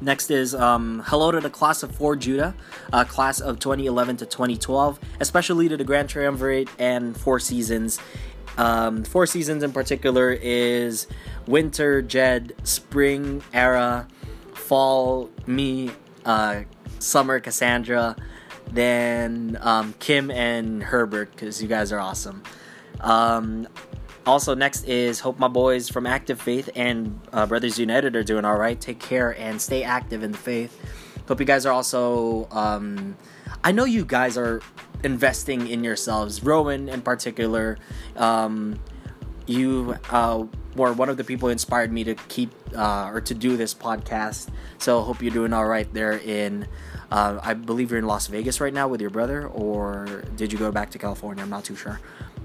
Next 0.00 0.30
is 0.30 0.54
um, 0.54 1.02
hello 1.06 1.32
to 1.32 1.40
the 1.40 1.50
class 1.50 1.82
of 1.82 1.94
4 1.94 2.14
Judah, 2.16 2.54
uh, 2.92 3.04
class 3.04 3.40
of 3.40 3.58
2011 3.58 4.18
to 4.18 4.26
2012, 4.26 4.98
especially 5.18 5.68
to 5.68 5.76
the 5.76 5.84
Grand 5.84 6.08
Triumvirate 6.08 6.68
and 6.78 7.16
Four 7.16 7.40
Seasons. 7.40 7.98
Um, 8.56 9.04
four 9.04 9.26
Seasons 9.26 9.62
in 9.62 9.72
particular 9.72 10.32
is 10.32 11.06
Winter, 11.46 12.02
Jed, 12.02 12.54
Spring, 12.64 13.42
Era, 13.52 14.08
Fall, 14.54 15.30
me, 15.46 15.90
uh, 16.24 16.62
Summer, 16.98 17.38
Cassandra, 17.38 18.16
then 18.72 19.58
um, 19.60 19.94
Kim 20.00 20.30
and 20.30 20.82
Herbert, 20.82 21.30
because 21.32 21.62
you 21.62 21.68
guys 21.68 21.92
are 21.92 22.00
awesome. 22.00 22.42
Um, 23.00 23.68
also, 24.28 24.54
next 24.54 24.84
is 24.84 25.20
Hope 25.20 25.38
my 25.38 25.48
boys 25.48 25.88
from 25.88 26.06
Active 26.06 26.40
Faith 26.40 26.68
and 26.74 27.18
uh, 27.32 27.46
Brothers 27.46 27.78
United 27.78 28.14
are 28.14 28.22
doing 28.22 28.44
all 28.44 28.56
right. 28.56 28.78
Take 28.78 29.00
care 29.00 29.30
and 29.38 29.60
stay 29.60 29.82
active 29.82 30.22
in 30.22 30.32
the 30.32 30.38
faith. 30.38 30.78
Hope 31.26 31.40
you 31.40 31.46
guys 31.46 31.64
are 31.66 31.72
also. 31.72 32.46
Um, 32.50 33.16
I 33.64 33.72
know 33.72 33.84
you 33.84 34.04
guys 34.04 34.36
are 34.36 34.60
investing 35.02 35.66
in 35.68 35.82
yourselves. 35.82 36.42
Rowan, 36.44 36.88
in 36.88 37.00
particular, 37.00 37.78
um, 38.16 38.78
you 39.46 39.96
uh, 40.10 40.44
were 40.76 40.92
one 40.92 41.08
of 41.08 41.16
the 41.16 41.24
people 41.24 41.48
who 41.48 41.52
inspired 41.52 41.90
me 41.90 42.04
to 42.04 42.14
keep 42.14 42.50
uh, 42.76 43.10
or 43.10 43.20
to 43.22 43.34
do 43.34 43.56
this 43.56 43.72
podcast. 43.72 44.48
So 44.78 45.00
hope 45.00 45.22
you're 45.22 45.32
doing 45.32 45.52
all 45.52 45.66
right 45.66 45.92
there 45.94 46.18
in. 46.18 46.66
Uh, 47.10 47.40
I 47.42 47.54
believe 47.54 47.90
you're 47.90 47.98
in 47.98 48.06
Las 48.06 48.26
Vegas 48.26 48.60
right 48.60 48.74
now 48.74 48.88
with 48.88 49.00
your 49.00 49.08
brother, 49.08 49.46
or 49.48 50.24
did 50.36 50.52
you 50.52 50.58
go 50.58 50.70
back 50.70 50.90
to 50.90 50.98
California? 50.98 51.42
I'm 51.42 51.48
not 51.48 51.64
too 51.64 51.76
sure. 51.76 51.98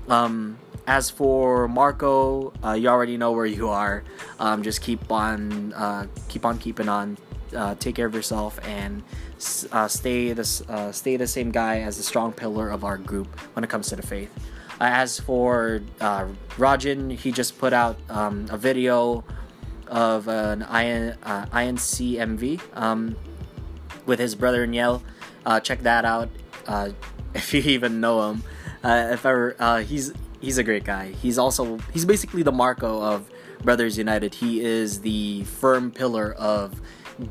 Um, 0.07 0.57
as 0.87 1.09
for 1.09 1.67
Marco, 1.67 2.53
uh, 2.63 2.73
you 2.73 2.87
already 2.89 3.17
know 3.17 3.31
where 3.31 3.45
you 3.45 3.69
are. 3.69 4.03
Um, 4.39 4.63
just 4.63 4.81
keep 4.81 5.11
on, 5.11 5.73
uh, 5.73 6.07
keep 6.27 6.45
on 6.45 6.57
keeping 6.57 6.89
on. 6.89 7.17
Uh, 7.55 7.75
take 7.75 7.93
care 7.93 8.07
of 8.07 8.15
yourself 8.15 8.59
and 8.63 9.03
uh, 9.71 9.87
stay 9.87 10.33
the 10.33 10.65
uh, 10.69 10.91
stay 10.91 11.17
the 11.17 11.27
same 11.27 11.51
guy 11.51 11.81
as 11.81 11.97
the 11.97 12.03
strong 12.03 12.31
pillar 12.31 12.67
of 12.71 12.83
our 12.83 12.97
group 12.97 13.27
when 13.53 13.63
it 13.63 13.69
comes 13.69 13.89
to 13.89 13.95
the 13.95 14.01
faith. 14.01 14.31
Uh, 14.81 14.85
as 14.85 15.19
for 15.19 15.81
Rajin, 15.99 17.15
he 17.15 17.31
just 17.31 17.59
put 17.59 17.71
out 17.71 17.95
um, 18.09 18.47
a 18.49 18.57
video 18.57 19.23
of 19.85 20.27
an 20.27 20.63
IN, 20.63 21.15
INCMV 21.21 22.59
um, 22.75 23.15
with 24.07 24.17
his 24.17 24.33
brother 24.33 24.65
Niel. 24.65 25.03
Check 25.61 25.83
that 25.83 26.05
out 26.05 26.29
if 27.35 27.53
you 27.53 27.61
even 27.61 28.01
know 28.01 28.31
him. 28.31 28.43
Uh, 28.83 29.11
if 29.13 29.25
ever, 29.25 29.55
uh, 29.59 29.79
he's 29.79 30.11
he's 30.43 30.57
a 30.57 30.63
great 30.63 30.83
guy. 30.83 31.13
He's 31.21 31.37
also 31.37 31.79
he's 31.93 32.05
basically 32.05 32.43
the 32.43 32.51
Marco 32.51 33.01
of 33.01 33.29
Brothers 33.63 33.97
United. 33.97 34.35
He 34.35 34.61
is 34.61 35.01
the 35.01 35.45
firm 35.45 35.89
pillar 35.89 36.33
of 36.33 36.79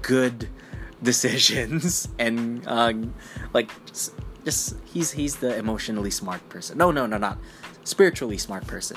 good 0.01 0.49
decisions 1.03 2.09
and 2.19 2.67
uh, 2.67 2.93
like 3.53 3.71
just 4.45 4.75
he's 4.85 5.13
he's 5.13 5.37
the 5.37 5.57
emotionally 5.57 6.11
smart 6.11 6.47
person. 6.49 6.79
No, 6.79 6.91
no, 6.91 7.07
no, 7.07 7.19
not 7.19 7.39
spiritually 7.85 8.39
smart 8.39 8.67
person. 8.67 8.97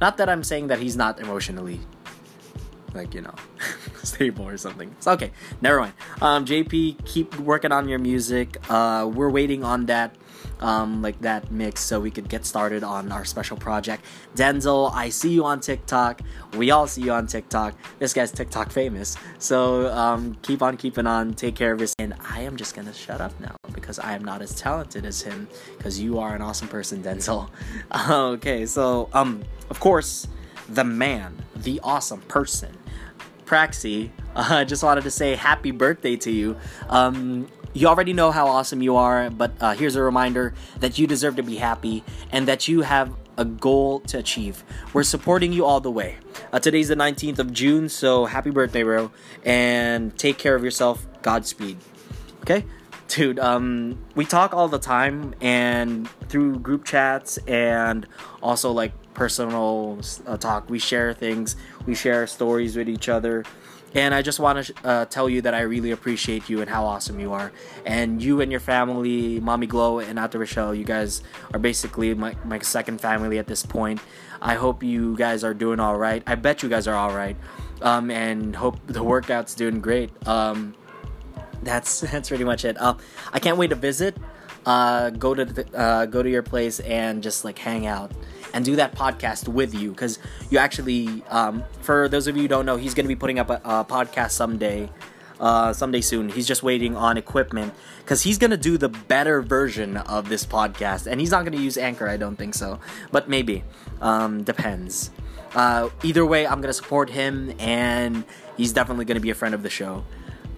Not 0.00 0.16
that 0.16 0.28
I'm 0.28 0.42
saying 0.42 0.68
that 0.68 0.78
he's 0.78 0.96
not 0.96 1.20
emotionally 1.20 1.80
like 2.94 3.14
you 3.14 3.20
know 3.20 3.34
stable 4.02 4.48
or 4.48 4.56
something. 4.56 4.90
It's 4.96 5.06
okay. 5.06 5.32
Never 5.60 5.80
mind. 5.80 5.92
Um, 6.22 6.44
JP, 6.46 7.04
keep 7.04 7.38
working 7.38 7.72
on 7.72 7.88
your 7.88 7.98
music. 7.98 8.56
Uh, 8.70 9.10
we're 9.12 9.30
waiting 9.30 9.62
on 9.62 9.86
that 9.86 10.16
um, 10.60 11.02
like 11.02 11.20
that 11.20 11.50
mix 11.50 11.80
so 11.80 12.00
we 12.00 12.10
could 12.10 12.28
get 12.28 12.44
started 12.46 12.84
on 12.84 13.10
our 13.12 13.24
special 13.24 13.56
project. 13.56 14.04
Denzel, 14.36 14.92
I 14.94 15.08
see 15.08 15.30
you 15.30 15.44
on 15.44 15.60
TikTok. 15.60 16.20
We 16.56 16.70
all 16.70 16.86
see 16.86 17.02
you 17.02 17.12
on 17.12 17.26
TikTok. 17.26 17.74
This 17.98 18.12
guy's 18.12 18.30
TikTok 18.30 18.70
famous. 18.70 19.16
So 19.38 19.92
um, 19.92 20.36
keep 20.42 20.62
on 20.62 20.76
keeping 20.76 21.06
on. 21.06 21.34
Take 21.34 21.56
care 21.56 21.72
of 21.72 21.80
yourself. 21.80 21.96
And 21.98 22.14
I 22.28 22.42
am 22.42 22.56
just 22.56 22.74
gonna 22.74 22.94
shut 22.94 23.20
up 23.20 23.38
now 23.40 23.56
because 23.72 23.98
I 23.98 24.12
am 24.12 24.24
not 24.24 24.42
as 24.42 24.54
talented 24.54 25.04
as 25.04 25.22
him. 25.22 25.48
Because 25.76 26.00
you 26.00 26.18
are 26.18 26.34
an 26.34 26.42
awesome 26.42 26.68
person, 26.68 27.02
Denzel. 27.02 27.48
okay, 28.10 28.66
so 28.66 29.08
um, 29.12 29.42
of 29.70 29.80
course, 29.80 30.28
the 30.68 30.84
man, 30.84 31.36
the 31.56 31.80
awesome 31.82 32.20
person. 32.22 32.76
Praxi, 33.44 34.10
I 34.36 34.62
uh, 34.62 34.64
just 34.64 34.82
wanted 34.82 35.04
to 35.04 35.10
say 35.10 35.34
happy 35.34 35.72
birthday 35.72 36.16
to 36.16 36.30
you. 36.30 36.56
Um, 36.88 37.48
you 37.72 37.86
already 37.86 38.12
know 38.12 38.30
how 38.30 38.46
awesome 38.46 38.82
you 38.82 38.96
are, 38.96 39.30
but 39.30 39.52
uh, 39.60 39.74
here's 39.74 39.96
a 39.96 40.02
reminder 40.02 40.54
that 40.80 40.98
you 40.98 41.06
deserve 41.06 41.36
to 41.36 41.42
be 41.42 41.56
happy 41.56 42.02
and 42.32 42.48
that 42.48 42.68
you 42.68 42.82
have 42.82 43.14
a 43.36 43.44
goal 43.44 44.00
to 44.00 44.18
achieve. 44.18 44.64
We're 44.92 45.02
supporting 45.02 45.52
you 45.52 45.64
all 45.64 45.80
the 45.80 45.90
way. 45.90 46.16
Uh, 46.52 46.58
today's 46.58 46.88
the 46.88 46.96
19th 46.96 47.38
of 47.38 47.52
June, 47.52 47.88
so 47.88 48.26
happy 48.26 48.50
birthday, 48.50 48.82
bro. 48.82 49.10
And 49.44 50.16
take 50.18 50.36
care 50.36 50.54
of 50.54 50.64
yourself. 50.64 51.06
Godspeed. 51.22 51.78
Okay? 52.42 52.64
Dude, 53.08 53.38
um, 53.38 54.04
we 54.14 54.24
talk 54.24 54.54
all 54.54 54.68
the 54.68 54.78
time 54.78 55.34
and 55.40 56.08
through 56.28 56.60
group 56.60 56.84
chats 56.84 57.38
and 57.38 58.06
also 58.42 58.70
like 58.72 58.92
personal 59.14 59.98
uh, 60.26 60.36
talk. 60.36 60.70
We 60.70 60.78
share 60.78 61.12
things, 61.12 61.56
we 61.86 61.94
share 61.94 62.26
stories 62.26 62.76
with 62.76 62.88
each 62.88 63.08
other. 63.08 63.44
And 63.94 64.14
I 64.14 64.22
just 64.22 64.38
want 64.38 64.64
to 64.66 64.74
uh, 64.84 65.04
tell 65.06 65.28
you 65.28 65.42
that 65.42 65.54
I 65.54 65.62
really 65.62 65.90
appreciate 65.90 66.48
you 66.48 66.60
and 66.60 66.70
how 66.70 66.84
awesome 66.84 67.18
you 67.18 67.32
are. 67.32 67.50
And 67.84 68.22
you 68.22 68.40
and 68.40 68.50
your 68.50 68.60
family, 68.60 69.40
Mommy 69.40 69.66
Glow 69.66 69.98
and 69.98 70.18
Ate 70.18 70.34
Rochelle, 70.34 70.74
you 70.74 70.84
guys 70.84 71.22
are 71.52 71.58
basically 71.58 72.14
my, 72.14 72.36
my 72.44 72.60
second 72.60 73.00
family 73.00 73.38
at 73.38 73.46
this 73.48 73.66
point. 73.66 74.00
I 74.40 74.54
hope 74.54 74.82
you 74.82 75.16
guys 75.16 75.42
are 75.42 75.54
doing 75.54 75.80
all 75.80 75.96
right. 75.96 76.22
I 76.26 76.36
bet 76.36 76.62
you 76.62 76.68
guys 76.68 76.86
are 76.86 76.94
all 76.94 77.14
right. 77.14 77.36
Um, 77.82 78.10
and 78.10 78.54
hope 78.54 78.78
the 78.86 79.02
workout's 79.02 79.54
doing 79.54 79.80
great. 79.80 80.10
Um, 80.28 80.74
that's 81.62 82.00
that's 82.12 82.28
pretty 82.28 82.44
much 82.44 82.64
it. 82.64 82.80
Uh, 82.80 82.94
I 83.32 83.38
can't 83.38 83.56
wait 83.56 83.68
to 83.70 83.76
visit. 83.76 84.16
Uh, 84.66 85.10
go 85.10 85.34
to 85.34 85.44
the, 85.44 85.78
uh, 85.78 86.06
go 86.06 86.22
to 86.22 86.28
your 86.28 86.42
place 86.42 86.80
and 86.80 87.22
just 87.22 87.44
like 87.44 87.58
hang 87.58 87.86
out 87.86 88.12
and 88.54 88.64
do 88.64 88.76
that 88.76 88.94
podcast 88.94 89.48
with 89.48 89.74
you 89.74 89.90
because 89.90 90.18
you 90.50 90.58
actually 90.58 91.22
um, 91.28 91.64
for 91.80 92.08
those 92.08 92.26
of 92.26 92.36
you 92.36 92.42
who 92.42 92.48
don't 92.48 92.66
know 92.66 92.76
he's 92.76 92.94
going 92.94 93.04
to 93.04 93.08
be 93.08 93.16
putting 93.16 93.38
up 93.38 93.50
a, 93.50 93.60
a 93.64 93.84
podcast 93.84 94.30
someday 94.30 94.88
uh, 95.40 95.72
someday 95.72 96.02
soon. 96.02 96.28
He's 96.28 96.46
just 96.46 96.62
waiting 96.62 96.94
on 96.96 97.16
equipment 97.16 97.72
because 98.00 98.22
he's 98.22 98.38
going 98.38 98.50
to 98.50 98.58
do 98.58 98.76
the 98.76 98.90
better 98.90 99.40
version 99.40 99.96
of 99.96 100.28
this 100.28 100.44
podcast 100.44 101.06
and 101.06 101.18
he's 101.18 101.30
not 101.30 101.44
going 101.44 101.56
to 101.56 101.62
use 101.62 101.78
anchor 101.78 102.08
i 102.08 102.16
don't 102.16 102.36
think 102.36 102.54
so 102.54 102.78
but 103.10 103.28
maybe 103.28 103.64
um, 104.00 104.44
depends. 104.44 105.10
Uh, 105.54 105.88
either 106.04 106.24
way 106.24 106.46
i'm 106.46 106.60
going 106.60 106.68
to 106.68 106.74
support 106.74 107.10
him 107.10 107.52
and 107.58 108.24
he's 108.56 108.72
definitely 108.72 109.04
going 109.04 109.16
to 109.16 109.20
be 109.20 109.30
a 109.30 109.34
friend 109.34 109.54
of 109.54 109.62
the 109.62 109.70
show. 109.70 110.04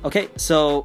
Okay 0.04 0.28
so 0.36 0.84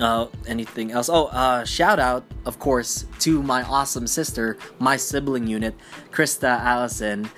uh, 0.00 0.26
anything 0.46 0.92
else? 0.92 1.08
Oh, 1.08 1.26
uh, 1.26 1.64
shout 1.64 1.98
out, 1.98 2.24
of 2.44 2.58
course, 2.58 3.06
to 3.20 3.42
my 3.42 3.62
awesome 3.62 4.06
sister, 4.06 4.56
my 4.78 4.96
sibling 4.96 5.46
unit, 5.46 5.74
Krista 6.10 6.60
Allison 6.60 7.30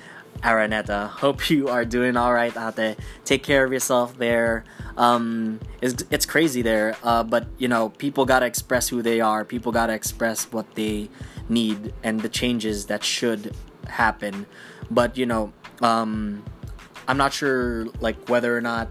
Araneta. 0.42 1.08
Hope 1.08 1.50
you 1.50 1.68
are 1.68 1.84
doing 1.84 2.16
all 2.16 2.32
right 2.32 2.56
out 2.56 2.76
there. 2.76 2.96
Take 3.24 3.42
care 3.42 3.64
of 3.64 3.72
yourself 3.72 4.18
there. 4.18 4.64
Um, 4.96 5.60
it's, 5.80 6.04
it's 6.10 6.26
crazy 6.26 6.62
there, 6.62 6.96
uh, 7.02 7.22
but 7.22 7.46
you 7.58 7.68
know, 7.68 7.90
people 7.90 8.24
gotta 8.24 8.46
express 8.46 8.88
who 8.88 9.02
they 9.02 9.20
are. 9.20 9.44
People 9.44 9.72
gotta 9.72 9.94
express 9.94 10.50
what 10.52 10.74
they 10.74 11.08
need 11.48 11.92
and 12.02 12.20
the 12.20 12.28
changes 12.28 12.86
that 12.86 13.04
should 13.04 13.54
happen. 13.86 14.46
But 14.90 15.16
you 15.16 15.26
know, 15.26 15.52
um, 15.82 16.44
I'm 17.06 17.16
not 17.16 17.32
sure 17.32 17.86
like 18.00 18.28
whether 18.28 18.56
or 18.56 18.60
not 18.60 18.88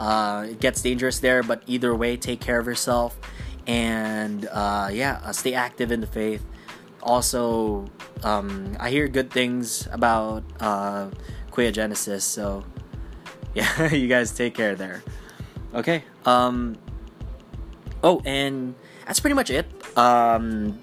uh, 0.00 0.46
it 0.48 0.60
gets 0.60 0.80
dangerous 0.80 1.20
there, 1.20 1.42
but 1.42 1.62
either 1.66 1.94
way, 1.94 2.16
take 2.16 2.40
care 2.40 2.58
of 2.58 2.66
yourself 2.66 3.20
and 3.66 4.48
uh, 4.50 4.88
yeah, 4.90 5.20
uh, 5.22 5.32
stay 5.32 5.52
active 5.52 5.92
in 5.92 6.00
the 6.00 6.06
faith. 6.06 6.42
Also, 7.02 7.86
um, 8.24 8.76
I 8.80 8.90
hear 8.90 9.08
good 9.08 9.30
things 9.30 9.86
about 9.92 10.42
uh, 10.58 11.10
Genesis, 11.54 12.24
so 12.24 12.64
yeah, 13.54 13.92
you 13.92 14.08
guys 14.08 14.32
take 14.32 14.54
care 14.54 14.74
there. 14.74 15.02
Okay. 15.74 16.02
Um, 16.24 16.78
oh, 18.02 18.22
and 18.24 18.74
that's 19.06 19.20
pretty 19.20 19.34
much 19.34 19.50
it. 19.50 19.66
Um, 19.98 20.78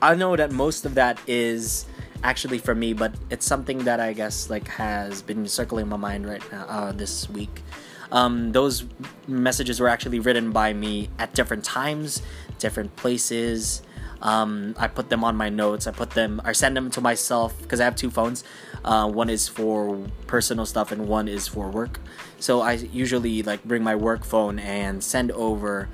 I 0.00 0.14
know 0.14 0.36
that 0.36 0.52
most 0.52 0.86
of 0.86 0.94
that 0.94 1.18
is 1.26 1.86
actually 2.22 2.58
for 2.58 2.76
me, 2.76 2.92
but 2.92 3.12
it's 3.30 3.44
something 3.44 3.78
that 3.78 3.98
I 3.98 4.12
guess 4.12 4.48
like 4.48 4.68
has 4.68 5.22
been 5.22 5.48
circling 5.48 5.88
my 5.88 5.96
mind 5.96 6.26
right 6.26 6.42
now 6.52 6.64
uh, 6.68 6.92
this 6.92 7.28
week. 7.28 7.62
Um, 8.12 8.52
those 8.52 8.84
messages 9.26 9.80
were 9.80 9.88
actually 9.88 10.20
written 10.20 10.50
by 10.50 10.72
me 10.72 11.08
at 11.18 11.34
different 11.34 11.64
times, 11.64 12.22
different 12.58 12.96
places. 12.96 13.82
Um, 14.22 14.74
I 14.78 14.88
put 14.88 15.08
them 15.08 15.24
on 15.24 15.36
my 15.36 15.48
notes. 15.48 15.86
I 15.86 15.92
put 15.92 16.10
them, 16.10 16.40
I 16.44 16.52
send 16.52 16.76
them 16.76 16.90
to 16.90 17.00
myself 17.00 17.60
because 17.62 17.80
I 17.80 17.84
have 17.84 17.96
two 17.96 18.10
phones. 18.10 18.44
Uh, 18.84 19.08
one 19.08 19.30
is 19.30 19.48
for 19.48 19.98
personal 20.26 20.66
stuff 20.66 20.92
and 20.92 21.06
one 21.08 21.28
is 21.28 21.46
for 21.48 21.70
work. 21.70 22.00
So 22.38 22.60
I 22.60 22.72
usually 22.72 23.42
like 23.42 23.64
bring 23.64 23.82
my 23.82 23.94
work 23.94 24.24
phone 24.24 24.58
and 24.58 25.02
send 25.02 25.30
over 25.32 25.88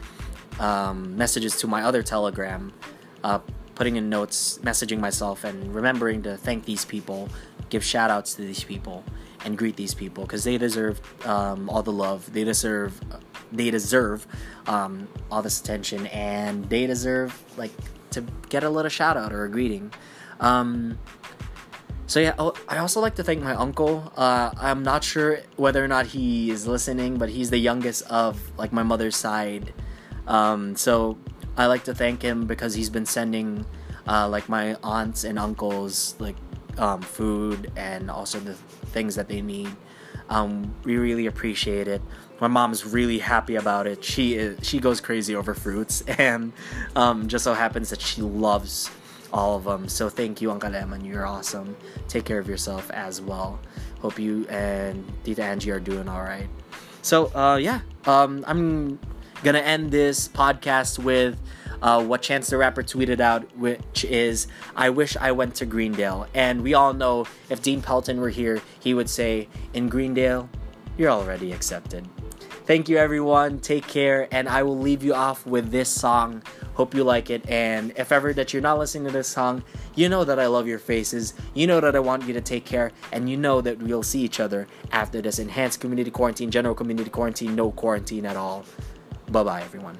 um, 0.58 1.16
messages 1.16 1.56
to 1.60 1.66
my 1.66 1.82
other 1.82 2.02
Telegram, 2.02 2.72
uh, 3.22 3.40
putting 3.74 3.96
in 3.96 4.08
notes, 4.08 4.58
messaging 4.62 4.98
myself, 5.00 5.44
and 5.44 5.74
remembering 5.74 6.22
to 6.22 6.36
thank 6.36 6.64
these 6.64 6.84
people, 6.84 7.28
give 7.68 7.84
shout 7.84 8.10
outs 8.10 8.34
to 8.34 8.42
these 8.42 8.64
people, 8.64 9.04
and 9.44 9.56
greet 9.56 9.76
these 9.76 9.94
people 9.94 10.24
because 10.24 10.44
they 10.44 10.58
deserve 10.58 11.00
um, 11.26 11.68
all 11.68 11.82
the 11.82 11.92
love. 11.92 12.32
They 12.32 12.44
deserve. 12.44 13.00
They 13.52 13.70
deserve 13.70 14.26
um, 14.66 15.06
all 15.30 15.42
this 15.42 15.60
attention, 15.60 16.06
and 16.08 16.68
they 16.68 16.86
deserve 16.86 17.42
like 17.56 17.72
to 18.10 18.24
get 18.48 18.64
a 18.64 18.70
little 18.70 18.88
shout 18.88 19.16
out 19.16 19.32
or 19.32 19.44
a 19.44 19.50
greeting. 19.50 19.92
Um, 20.40 20.98
so 22.06 22.20
yeah, 22.20 22.34
oh, 22.38 22.54
I 22.68 22.78
also 22.78 23.00
like 23.00 23.16
to 23.16 23.24
thank 23.24 23.42
my 23.42 23.54
uncle. 23.54 24.12
Uh, 24.16 24.50
I'm 24.56 24.82
not 24.82 25.02
sure 25.02 25.40
whether 25.56 25.84
or 25.84 25.88
not 25.88 26.06
he 26.06 26.50
is 26.50 26.66
listening, 26.66 27.18
but 27.18 27.28
he's 27.28 27.50
the 27.50 27.58
youngest 27.58 28.02
of 28.10 28.40
like 28.56 28.72
my 28.72 28.82
mother's 28.82 29.16
side. 29.16 29.72
Um, 30.26 30.76
so 30.76 31.18
I 31.56 31.66
like 31.66 31.84
to 31.84 31.94
thank 31.94 32.22
him 32.22 32.46
because 32.46 32.74
he's 32.74 32.90
been 32.90 33.06
sending 33.06 33.66
uh, 34.06 34.28
like 34.28 34.48
my 34.48 34.76
aunts 34.82 35.24
and 35.24 35.38
uncles 35.38 36.14
like 36.18 36.36
um, 36.78 37.02
food 37.02 37.72
and 37.76 38.10
also 38.10 38.38
the 38.38 38.54
things 38.86 39.14
that 39.16 39.28
they 39.28 39.40
need. 39.40 39.74
Um, 40.28 40.74
we 40.84 40.96
really 40.96 41.26
appreciate 41.26 41.88
it. 41.88 42.02
My 42.40 42.48
mom's 42.48 42.84
really 42.84 43.18
happy 43.18 43.56
about 43.56 43.86
it. 43.86 44.04
She 44.04 44.34
is 44.34 44.58
she 44.62 44.78
goes 44.78 45.00
crazy 45.00 45.34
over 45.34 45.54
fruits, 45.54 46.00
and 46.18 46.52
um, 46.94 47.28
just 47.28 47.44
so 47.44 47.54
happens 47.54 47.90
that 47.90 48.00
she 48.00 48.22
loves 48.22 48.90
all 49.32 49.56
of 49.56 49.64
them. 49.64 49.88
So 49.88 50.08
thank 50.08 50.40
you, 50.40 50.50
Uncle 50.50 50.70
Lemon. 50.70 51.04
You're 51.04 51.26
awesome. 51.26 51.76
Take 52.08 52.24
care 52.24 52.38
of 52.38 52.48
yourself 52.48 52.90
as 52.90 53.20
well. 53.20 53.58
Hope 54.00 54.18
you 54.18 54.46
and 54.48 55.04
Tita 55.24 55.42
Angie 55.42 55.70
are 55.70 55.80
doing 55.80 56.08
all 56.08 56.22
right. 56.22 56.48
So 57.02 57.34
uh, 57.34 57.56
yeah, 57.56 57.80
um, 58.06 58.44
I'm 58.46 58.98
gonna 59.42 59.60
end 59.60 59.90
this 59.90 60.28
podcast 60.28 60.98
with 60.98 61.38
uh, 61.82 62.04
what 62.04 62.22
Chance 62.22 62.48
the 62.48 62.56
Rapper 62.56 62.82
tweeted 62.82 63.20
out, 63.20 63.56
which 63.56 64.04
is, 64.04 64.46
I 64.74 64.90
wish 64.90 65.16
I 65.16 65.32
went 65.32 65.54
to 65.56 65.66
Greendale. 65.66 66.26
And 66.34 66.62
we 66.62 66.74
all 66.74 66.92
know 66.92 67.26
if 67.50 67.62
Dean 67.62 67.82
Pelton 67.82 68.20
were 68.20 68.30
here, 68.30 68.60
he 68.80 68.94
would 68.94 69.10
say, 69.10 69.48
In 69.74 69.88
Greendale, 69.88 70.48
you're 70.96 71.10
already 71.10 71.52
accepted. 71.52 72.08
Thank 72.66 72.88
you, 72.88 72.96
everyone. 72.96 73.60
Take 73.60 73.86
care. 73.86 74.26
And 74.32 74.48
I 74.48 74.64
will 74.64 74.76
leave 74.76 75.04
you 75.04 75.14
off 75.14 75.46
with 75.46 75.70
this 75.70 75.88
song. 75.88 76.42
Hope 76.74 76.94
you 76.94 77.04
like 77.04 77.30
it. 77.30 77.48
And 77.48 77.92
if 77.96 78.10
ever 78.10 78.32
that 78.32 78.52
you're 78.52 78.60
not 78.60 78.78
listening 78.78 79.06
to 79.06 79.12
this 79.12 79.28
song, 79.28 79.62
you 79.94 80.08
know 80.08 80.24
that 80.24 80.40
I 80.40 80.48
love 80.48 80.66
your 80.66 80.80
faces. 80.80 81.34
You 81.54 81.68
know 81.68 81.78
that 81.78 81.94
I 81.94 82.00
want 82.00 82.26
you 82.26 82.34
to 82.34 82.40
take 82.40 82.64
care. 82.64 82.90
And 83.12 83.30
you 83.30 83.36
know 83.36 83.60
that 83.60 83.78
we'll 83.78 84.02
see 84.02 84.22
each 84.22 84.40
other 84.40 84.66
after 84.90 85.22
this 85.22 85.38
enhanced 85.38 85.80
community 85.80 86.10
quarantine, 86.10 86.50
general 86.50 86.74
community 86.74 87.08
quarantine, 87.08 87.54
no 87.54 87.70
quarantine 87.70 88.26
at 88.26 88.36
all. 88.36 88.64
Bye 89.30 89.44
bye, 89.44 89.62
everyone. 89.62 89.96